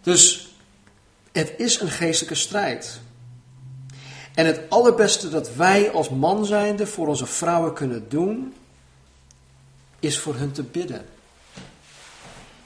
Dus 0.00 0.51
het 1.32 1.52
is 1.56 1.80
een 1.80 1.90
geestelijke 1.90 2.34
strijd. 2.34 3.00
En 4.34 4.46
het 4.46 4.60
allerbeste 4.68 5.28
dat 5.28 5.54
wij 5.54 5.90
als 5.90 6.08
man 6.08 6.46
zijnde 6.46 6.86
voor 6.86 7.06
onze 7.06 7.26
vrouwen 7.26 7.72
kunnen 7.72 8.08
doen, 8.08 8.54
is 10.00 10.18
voor 10.18 10.34
hun 10.34 10.52
te 10.52 10.62
bidden. 10.62 11.04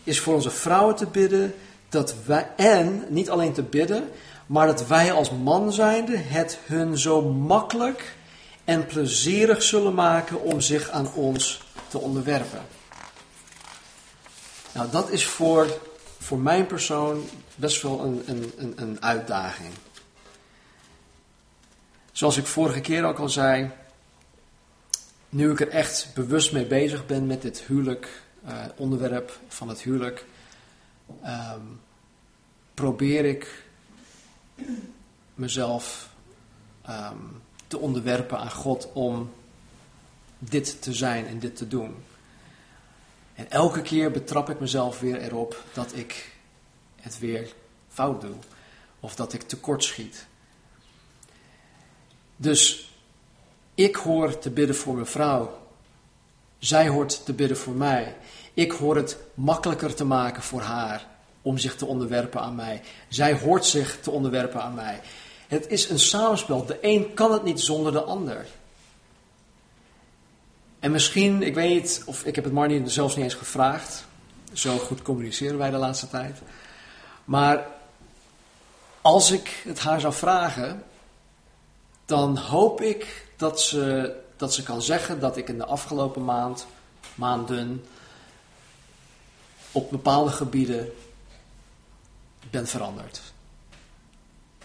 Is 0.04 0.20
voor 0.20 0.34
onze 0.34 0.50
vrouwen 0.50 0.96
te 0.96 1.06
bidden 1.06 1.54
dat 1.88 2.14
wij, 2.24 2.48
en 2.56 3.04
niet 3.08 3.30
alleen 3.30 3.52
te 3.52 3.62
bidden, 3.62 4.08
maar 4.46 4.66
dat 4.66 4.86
wij 4.86 5.12
als 5.12 5.30
man 5.30 5.72
zijnde 5.72 6.16
het 6.16 6.58
hun 6.64 6.98
zo 6.98 7.22
makkelijk 7.22 8.16
en 8.64 8.86
plezierig 8.86 9.62
zullen 9.62 9.94
maken 9.94 10.42
om 10.42 10.60
zich 10.60 10.90
aan 10.90 11.12
ons 11.14 11.62
te 11.88 11.98
onderwerpen. 11.98 12.60
Nou, 14.72 14.90
dat 14.90 15.10
is 15.10 15.26
voor, 15.26 15.80
voor 16.18 16.38
mijn 16.38 16.66
persoon 16.66 17.24
best 17.56 17.82
wel 17.82 18.04
een, 18.04 18.22
een, 18.56 18.72
een, 18.76 19.02
uitdaging. 19.02 19.72
Zoals 22.12 22.36
ik 22.36 22.46
vorige 22.46 22.80
keer 22.80 23.04
ook 23.04 23.18
al 23.18 23.28
zei, 23.28 23.70
nu 25.28 25.50
ik 25.50 25.60
er 25.60 25.68
echt 25.68 26.10
bewust 26.14 26.52
mee 26.52 26.66
bezig 26.66 27.06
ben 27.06 27.26
met 27.26 27.42
dit 27.42 27.60
huwelijk, 27.60 28.22
uh, 28.48 28.64
onderwerp 28.76 29.38
van 29.48 29.68
het 29.68 29.80
huwelijk, 29.80 30.24
um, 31.24 31.80
probeer 32.74 33.24
ik 33.24 33.64
mezelf 35.34 36.10
um, 36.88 37.42
te 37.66 37.78
onderwerpen 37.78 38.38
aan 38.38 38.50
God 38.50 38.92
om 38.92 39.32
dit 40.38 40.82
te 40.82 40.92
zijn 40.92 41.26
en 41.26 41.38
dit 41.38 41.56
te 41.56 41.68
doen. 41.68 41.94
En 43.34 43.50
elke 43.50 43.82
keer 43.82 44.10
betrap 44.10 44.50
ik 44.50 44.60
mezelf 44.60 45.00
weer 45.00 45.20
erop 45.20 45.64
dat 45.72 45.96
ik 45.96 46.35
het 47.06 47.18
weer 47.18 47.52
fout 47.88 48.20
doe. 48.20 48.34
Of 49.00 49.14
dat 49.14 49.32
ik 49.32 49.42
tekort 49.42 49.84
schiet. 49.84 50.26
Dus 52.36 52.90
ik 53.74 53.96
hoor 53.96 54.38
te 54.38 54.50
bidden 54.50 54.76
voor 54.76 54.94
mijn 54.94 55.06
vrouw. 55.06 55.58
Zij 56.58 56.88
hoort 56.88 57.24
te 57.24 57.32
bidden 57.32 57.56
voor 57.56 57.74
mij. 57.74 58.16
Ik 58.54 58.72
hoor 58.72 58.96
het 58.96 59.18
makkelijker 59.34 59.94
te 59.94 60.04
maken 60.04 60.42
voor 60.42 60.60
haar 60.60 61.06
om 61.42 61.58
zich 61.58 61.76
te 61.76 61.86
onderwerpen 61.86 62.40
aan 62.40 62.54
mij. 62.54 62.82
Zij 63.08 63.34
hoort 63.34 63.64
zich 63.64 63.98
te 64.00 64.10
onderwerpen 64.10 64.62
aan 64.62 64.74
mij. 64.74 65.00
Het 65.48 65.68
is 65.68 65.88
een 65.88 65.98
samenspel. 65.98 66.66
De 66.66 66.78
een 66.80 67.14
kan 67.14 67.32
het 67.32 67.44
niet 67.44 67.60
zonder 67.60 67.92
de 67.92 68.02
ander. 68.02 68.46
En 70.78 70.90
misschien, 70.90 71.42
ik 71.42 71.54
weet 71.54 71.74
niet, 71.74 72.02
of 72.06 72.24
ik 72.24 72.34
heb 72.34 72.44
het 72.44 72.52
Marnie 72.52 72.88
zelfs 72.88 73.16
niet 73.16 73.24
eens 73.24 73.34
gevraagd. 73.34 74.06
Zo 74.52 74.78
goed 74.78 75.02
communiceren 75.02 75.58
wij 75.58 75.70
de 75.70 75.76
laatste 75.76 76.08
tijd. 76.08 76.38
Maar 77.26 77.66
als 79.00 79.30
ik 79.30 79.62
het 79.64 79.78
haar 79.78 80.00
zou 80.00 80.14
vragen, 80.14 80.84
dan 82.04 82.36
hoop 82.36 82.80
ik 82.80 83.28
dat 83.36 83.60
ze, 83.60 84.14
dat 84.36 84.54
ze 84.54 84.62
kan 84.62 84.82
zeggen 84.82 85.20
dat 85.20 85.36
ik 85.36 85.48
in 85.48 85.58
de 85.58 85.64
afgelopen 85.64 86.24
maand, 86.24 86.66
maanden 87.14 87.84
op 89.72 89.90
bepaalde 89.90 90.30
gebieden 90.30 90.92
ben 92.50 92.66
veranderd. 92.66 93.20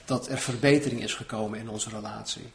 Dat 0.05 0.28
er 0.28 0.38
verbetering 0.38 1.03
is 1.03 1.14
gekomen 1.14 1.59
in 1.59 1.70
onze 1.70 1.89
relatie. 1.89 2.51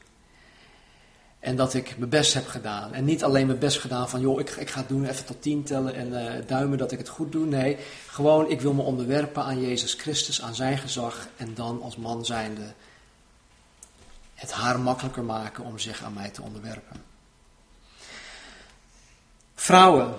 En 1.47 1.57
dat 1.57 1.75
ik 1.75 1.99
mijn 1.99 2.11
best 2.11 2.35
heb 2.35 2.47
gedaan. 2.47 2.93
En 2.93 3.05
niet 3.05 3.25
alleen 3.25 3.47
mijn 3.47 3.59
best 3.59 3.81
gedaan 3.81 4.09
van, 4.09 4.21
joh, 4.21 4.41
ik, 4.41 4.51
ik 4.51 4.71
ga 4.71 4.79
het 4.79 4.89
doen, 4.89 5.07
even 5.07 5.25
tot 5.25 5.43
tien 5.43 5.63
tellen 5.63 5.95
en 5.95 6.09
uh, 6.09 6.47
duimen 6.47 6.79
dat 6.79 6.93
ik 6.93 6.99
het 6.99 7.09
goed 7.09 7.33
doe. 7.33 7.47
Nee, 7.47 7.77
gewoon, 8.07 8.51
ik 8.51 8.61
wil 8.61 8.73
me 8.73 8.83
onderwerpen 8.83 9.45
aan 9.45 9.61
Jezus 9.61 9.95
Christus, 9.95 10.43
aan 10.43 10.55
zijn 10.55 10.79
gezag. 10.79 11.29
En 11.37 11.55
dan 11.55 11.83
als 11.83 11.97
man 11.97 12.25
zijnde 12.25 12.63
het 14.35 14.53
haar 14.53 14.81
makkelijker 14.81 15.25
maken 15.25 15.65
om 15.65 15.79
zich 15.79 16.03
aan 16.03 16.13
mij 16.13 16.31
te 16.31 16.43
onderwerpen. 16.43 17.03
Vrouwen, 19.55 20.15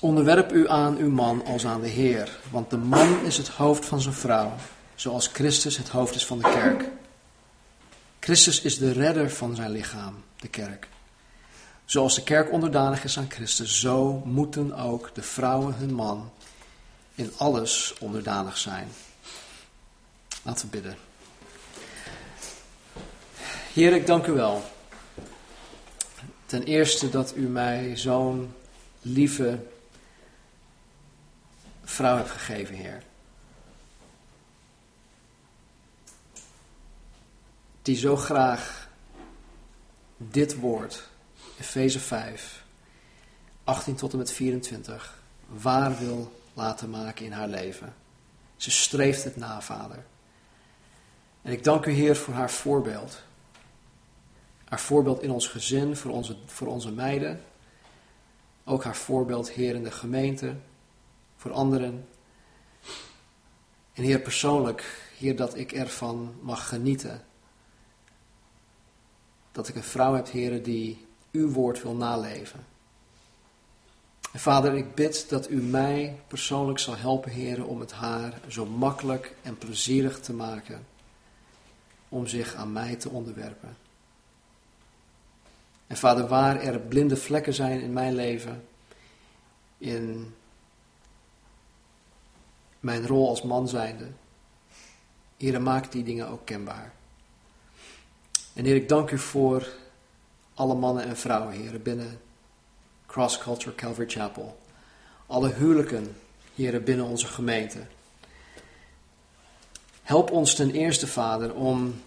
onderwerp 0.00 0.52
u 0.52 0.68
aan 0.68 0.96
uw 0.96 1.10
man 1.10 1.44
als 1.44 1.66
aan 1.66 1.80
de 1.80 1.88
Heer. 1.88 2.38
Want 2.50 2.70
de 2.70 2.78
man 2.78 3.24
is 3.24 3.36
het 3.36 3.48
hoofd 3.48 3.84
van 3.84 4.00
zijn 4.00 4.14
vrouw, 4.14 4.52
zoals 4.94 5.26
Christus 5.26 5.76
het 5.76 5.88
hoofd 5.88 6.14
is 6.14 6.26
van 6.26 6.38
de 6.38 6.50
kerk. 6.50 6.97
Christus 8.28 8.60
is 8.60 8.78
de 8.78 8.92
redder 8.92 9.30
van 9.30 9.54
zijn 9.54 9.70
lichaam, 9.70 10.24
de 10.36 10.48
kerk. 10.48 10.88
Zoals 11.84 12.14
de 12.14 12.22
kerk 12.22 12.52
onderdanig 12.52 13.04
is 13.04 13.18
aan 13.18 13.30
Christus, 13.30 13.80
zo 13.80 14.22
moeten 14.24 14.72
ook 14.72 15.14
de 15.14 15.22
vrouwen 15.22 15.74
hun 15.74 15.94
man 15.94 16.32
in 17.14 17.32
alles 17.36 17.94
onderdanig 18.00 18.58
zijn. 18.58 18.88
Laten 20.42 20.64
we 20.64 20.70
bidden. 20.70 20.96
Heer, 23.72 23.92
ik 23.92 24.06
dank 24.06 24.26
u 24.26 24.32
wel. 24.32 24.62
Ten 26.46 26.62
eerste 26.62 27.10
dat 27.10 27.36
u 27.36 27.40
mij 27.40 27.96
zo'n 27.96 28.54
lieve 29.02 29.58
vrouw 31.84 32.16
hebt 32.16 32.30
gegeven, 32.30 32.74
Heer. 32.74 33.02
Die 37.88 37.96
zo 37.96 38.16
graag 38.16 38.88
dit 40.16 40.58
woord, 40.58 41.08
Efeze 41.58 42.00
5, 42.00 42.64
18 43.64 43.94
tot 43.94 44.12
en 44.12 44.18
met 44.18 44.32
24, 44.32 45.22
waar 45.46 45.98
wil 45.98 46.32
laten 46.54 46.90
maken 46.90 47.24
in 47.24 47.32
haar 47.32 47.48
leven. 47.48 47.94
Ze 48.56 48.70
streeft 48.70 49.24
het 49.24 49.36
na, 49.36 49.60
Vader. 49.60 50.04
En 51.42 51.52
ik 51.52 51.64
dank 51.64 51.86
u, 51.86 51.90
Heer, 51.92 52.16
voor 52.16 52.34
haar 52.34 52.50
voorbeeld. 52.50 53.22
Haar 54.64 54.80
voorbeeld 54.80 55.22
in 55.22 55.30
ons 55.30 55.48
gezin, 55.48 55.96
voor 55.96 56.10
onze, 56.10 56.36
voor 56.46 56.66
onze 56.66 56.92
meiden. 56.92 57.44
Ook 58.64 58.84
haar 58.84 58.96
voorbeeld, 58.96 59.50
Heer, 59.50 59.74
in 59.74 59.82
de 59.82 59.90
gemeente, 59.90 60.56
voor 61.36 61.52
anderen. 61.52 62.08
En 63.92 64.02
Heer, 64.02 64.20
persoonlijk, 64.20 65.10
Heer, 65.18 65.36
dat 65.36 65.56
ik 65.56 65.72
ervan 65.72 66.34
mag 66.42 66.68
genieten 66.68 67.26
dat 69.58 69.68
ik 69.68 69.76
een 69.76 69.82
vrouw 69.82 70.14
heb, 70.14 70.30
heren, 70.30 70.62
die 70.62 71.06
uw 71.32 71.50
woord 71.50 71.82
wil 71.82 71.94
naleven. 71.94 72.66
En 74.32 74.40
vader, 74.40 74.74
ik 74.74 74.94
bid 74.94 75.28
dat 75.28 75.50
u 75.50 75.62
mij 75.62 76.20
persoonlijk 76.26 76.78
zal 76.78 76.96
helpen, 76.96 77.30
heren, 77.30 77.66
om 77.66 77.80
het 77.80 77.92
haar 77.92 78.40
zo 78.48 78.66
makkelijk 78.66 79.34
en 79.42 79.58
plezierig 79.58 80.20
te 80.20 80.32
maken 80.32 80.86
om 82.08 82.26
zich 82.26 82.54
aan 82.54 82.72
mij 82.72 82.96
te 82.96 83.08
onderwerpen. 83.08 83.76
En 85.86 85.96
vader, 85.96 86.26
waar 86.28 86.60
er 86.60 86.80
blinde 86.80 87.16
vlekken 87.16 87.54
zijn 87.54 87.80
in 87.80 87.92
mijn 87.92 88.14
leven, 88.14 88.64
in 89.78 90.34
mijn 92.80 93.06
rol 93.06 93.28
als 93.28 93.42
man 93.42 93.68
zijnde, 93.68 94.08
heren, 95.36 95.62
maak 95.62 95.92
die 95.92 96.02
dingen 96.02 96.28
ook 96.28 96.44
kenbaar. 96.44 96.96
En 98.58 98.64
Heer, 98.64 98.74
ik 98.74 98.88
dank 98.88 99.10
u 99.10 99.18
voor 99.18 99.68
alle 100.54 100.74
mannen 100.74 101.04
en 101.04 101.16
vrouwen, 101.16 101.52
Heer, 101.52 101.80
binnen 101.80 102.20
Cross 103.06 103.38
Culture 103.38 103.74
Calvary 103.74 104.08
Chapel. 104.08 104.58
Alle 105.26 105.52
huwelijken, 105.52 106.16
Heer, 106.54 106.82
binnen 106.82 107.06
onze 107.06 107.26
gemeente. 107.26 107.86
Help 110.02 110.30
ons 110.30 110.54
ten 110.54 110.70
eerste, 110.70 111.06
Vader, 111.06 111.54
om 111.54 112.02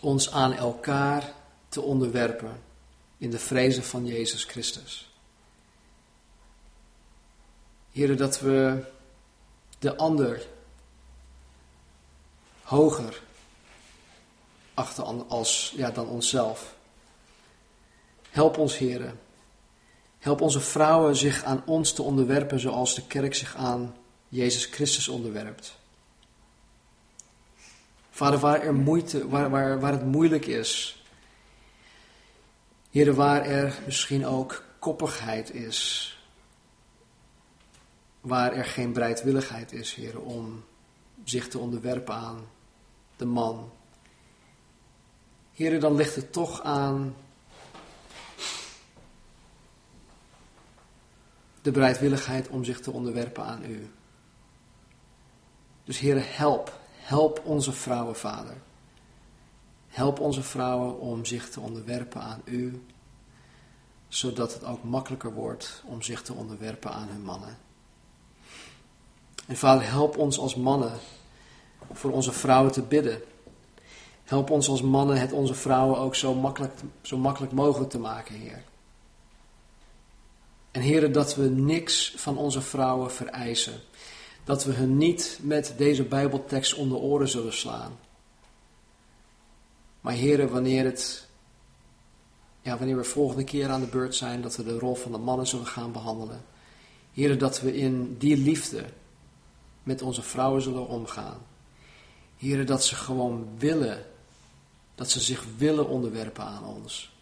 ons 0.00 0.32
aan 0.32 0.52
elkaar 0.52 1.32
te 1.68 1.80
onderwerpen 1.80 2.60
in 3.18 3.30
de 3.30 3.38
vrezen 3.38 3.84
van 3.84 4.06
Jezus 4.06 4.44
Christus. 4.44 5.12
Heer, 7.92 8.16
dat 8.16 8.40
we 8.40 8.84
de 9.78 9.96
ander 9.96 10.46
hoger 12.62 13.22
achter 14.74 15.04
als, 15.04 15.74
ja, 15.76 15.90
dan 15.90 16.08
onszelf. 16.08 16.74
Help 18.30 18.58
ons, 18.58 18.78
heren. 18.78 19.20
Help 20.18 20.40
onze 20.40 20.60
vrouwen 20.60 21.16
zich 21.16 21.44
aan 21.44 21.62
ons 21.66 21.92
te 21.92 22.02
onderwerpen 22.02 22.60
zoals 22.60 22.94
de 22.94 23.06
kerk 23.06 23.34
zich 23.34 23.56
aan 23.56 23.96
Jezus 24.28 24.64
Christus 24.64 25.08
onderwerpt. 25.08 25.76
Vader, 28.10 28.38
waar, 28.38 28.62
er 28.62 28.74
moeite, 28.74 29.28
waar, 29.28 29.50
waar, 29.50 29.80
waar 29.80 29.92
het 29.92 30.04
moeilijk 30.04 30.46
is, 30.46 31.02
heren, 32.90 33.14
waar 33.14 33.44
er 33.44 33.78
misschien 33.86 34.26
ook 34.26 34.64
koppigheid 34.78 35.54
is, 35.54 36.08
waar 38.20 38.52
er 38.52 38.64
geen 38.64 38.92
bereidwilligheid 38.92 39.72
is, 39.72 39.94
heren, 39.94 40.24
om 40.24 40.64
zich 41.24 41.48
te 41.48 41.58
onderwerpen 41.58 42.14
aan 42.14 42.48
de 43.16 43.24
man, 43.24 43.72
Heren, 45.54 45.80
dan 45.80 45.94
ligt 45.94 46.14
het 46.14 46.32
toch 46.32 46.62
aan 46.62 47.14
de 51.62 51.70
bereidwilligheid 51.70 52.48
om 52.48 52.64
zich 52.64 52.80
te 52.80 52.90
onderwerpen 52.90 53.44
aan 53.44 53.64
u. 53.64 53.90
Dus 55.84 55.98
heren, 55.98 56.24
help. 56.26 56.80
Help 56.96 57.42
onze 57.44 57.72
vrouwen, 57.72 58.16
Vader. 58.16 58.56
Help 59.88 60.20
onze 60.20 60.42
vrouwen 60.42 61.00
om 61.00 61.24
zich 61.24 61.50
te 61.50 61.60
onderwerpen 61.60 62.20
aan 62.20 62.40
u, 62.44 62.82
zodat 64.08 64.54
het 64.54 64.64
ook 64.64 64.82
makkelijker 64.82 65.32
wordt 65.32 65.82
om 65.84 66.02
zich 66.02 66.22
te 66.22 66.32
onderwerpen 66.32 66.92
aan 66.92 67.08
hun 67.08 67.22
mannen. 67.22 67.58
En 69.46 69.56
Vader, 69.56 69.90
help 69.90 70.16
ons 70.16 70.38
als 70.38 70.54
mannen 70.54 70.92
voor 71.92 72.10
onze 72.10 72.32
vrouwen 72.32 72.72
te 72.72 72.82
bidden. 72.82 73.22
Help 74.24 74.50
ons 74.50 74.68
als 74.68 74.82
mannen 74.82 75.20
het 75.20 75.32
onze 75.32 75.54
vrouwen 75.54 75.98
ook 75.98 76.14
zo 76.14 76.34
makkelijk, 76.34 76.72
zo 77.02 77.16
makkelijk 77.16 77.52
mogelijk 77.52 77.90
te 77.90 77.98
maken, 77.98 78.34
Heer. 78.34 78.62
En 80.70 80.80
Heer, 80.80 81.12
dat 81.12 81.34
we 81.34 81.48
niks 81.48 82.14
van 82.16 82.36
onze 82.36 82.60
vrouwen 82.60 83.12
vereisen. 83.12 83.80
Dat 84.44 84.64
we 84.64 84.72
hun 84.72 84.96
niet 84.96 85.38
met 85.42 85.74
deze 85.76 86.02
Bijbeltekst 86.02 86.74
onder 86.74 86.98
oren 86.98 87.28
zullen 87.28 87.52
slaan. 87.52 87.98
Maar 90.00 90.12
Heer, 90.12 90.48
wanneer, 90.48 90.84
het, 90.84 91.28
ja, 92.62 92.78
wanneer 92.78 92.96
we 92.96 93.04
volgende 93.04 93.44
keer 93.44 93.68
aan 93.68 93.80
de 93.80 93.86
beurt 93.86 94.14
zijn, 94.14 94.42
dat 94.42 94.56
we 94.56 94.64
de 94.64 94.78
rol 94.78 94.94
van 94.94 95.12
de 95.12 95.18
mannen 95.18 95.46
zullen 95.46 95.66
gaan 95.66 95.92
behandelen. 95.92 96.44
Heer, 97.12 97.38
dat 97.38 97.60
we 97.60 97.76
in 97.76 98.16
die 98.18 98.36
liefde 98.36 98.84
met 99.82 100.02
onze 100.02 100.22
vrouwen 100.22 100.62
zullen 100.62 100.88
omgaan. 100.88 101.38
Heer, 102.36 102.66
dat 102.66 102.84
ze 102.84 102.94
gewoon 102.94 103.48
willen 103.58 104.04
dat 104.94 105.10
ze 105.10 105.20
zich 105.20 105.44
willen 105.56 105.88
onderwerpen 105.88 106.44
aan 106.44 106.64
ons. 106.64 107.12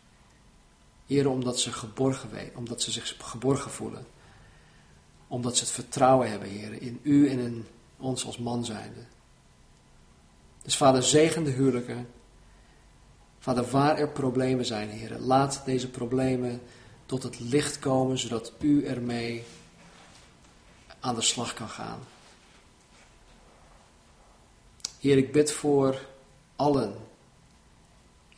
Heer, 1.07 1.29
omdat 1.29 1.61
ze 1.61 1.73
geborgen 1.73 2.31
weten, 2.31 2.57
omdat 2.57 2.83
ze 2.83 2.91
zich 2.91 3.15
geborgen 3.19 3.71
voelen. 3.71 4.07
Omdat 5.29 5.57
ze 5.57 5.65
het 5.65 5.73
vertrouwen 5.73 6.31
hebben, 6.31 6.49
Heer, 6.49 6.83
in 6.83 7.01
U 7.03 7.29
en 7.29 7.39
in 7.39 7.67
ons 7.99 8.27
als 8.27 8.39
man 8.39 8.65
zijnde. 8.65 9.01
Dus 10.63 10.77
Vader, 10.77 11.03
zegen 11.03 11.45
de 11.45 11.51
huwelijken. 11.51 12.09
Vader, 13.39 13.71
waar 13.71 13.99
er 13.99 14.09
problemen 14.09 14.65
zijn, 14.65 14.89
Heer, 14.89 15.19
laat 15.19 15.63
deze 15.65 15.91
problemen 15.91 16.63
tot 17.07 17.23
het 17.23 17.41
licht 17.41 17.79
komen, 17.79 18.19
zodat 18.19 18.53
U 18.61 18.85
ermee 18.85 19.45
aan 21.01 21.15
de 21.15 21.23
slag 21.23 21.55
kan 21.55 21.69
gaan. 21.69 21.99
Heer, 24.99 25.17
ik 25.17 25.33
bid 25.33 25.53
voor 25.53 26.07
allen 26.57 26.95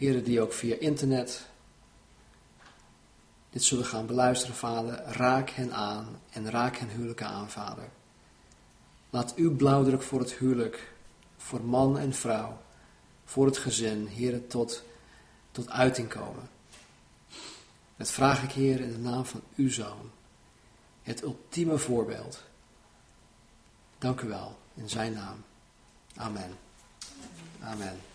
Heren 0.05 0.24
die 0.24 0.40
ook 0.40 0.52
via 0.52 0.76
internet 0.78 1.46
dit 3.50 3.64
zullen 3.64 3.84
gaan 3.84 4.07
beluisteren, 4.07 4.57
vader, 4.57 5.02
raak 5.05 5.50
hen 5.50 5.72
aan 5.72 6.20
en 6.30 6.50
raak 6.50 6.76
hen 6.76 6.88
huwelijken 6.88 7.26
aan, 7.26 7.50
vader. 7.50 7.88
Laat 9.11 9.34
uw 9.34 9.57
blauwdruk 9.57 10.02
voor 10.02 10.20
het 10.20 10.32
huwelijk, 10.32 10.92
voor 11.36 11.64
man 11.64 11.98
en 11.98 12.12
vrouw, 12.12 12.59
voor 13.24 13.46
het 13.46 13.59
gezin, 13.59 14.07
heren, 14.07 14.46
tot, 14.46 14.84
tot 15.50 15.70
uiting 15.70 16.09
komen. 16.09 16.48
Dat 17.96 18.11
vraag 18.11 18.42
ik, 18.42 18.52
Heer, 18.52 18.80
in 18.80 18.90
de 18.90 18.98
naam 18.98 19.24
van 19.24 19.42
uw 19.57 19.70
Zoon, 19.70 20.11
het 21.02 21.22
ultieme 21.22 21.78
voorbeeld. 21.78 22.42
Dank 23.98 24.20
u 24.20 24.28
wel, 24.28 24.59
in 24.74 24.88
zijn 24.88 25.12
naam. 25.12 25.44
Amen. 26.16 26.59
Amen. 27.61 28.13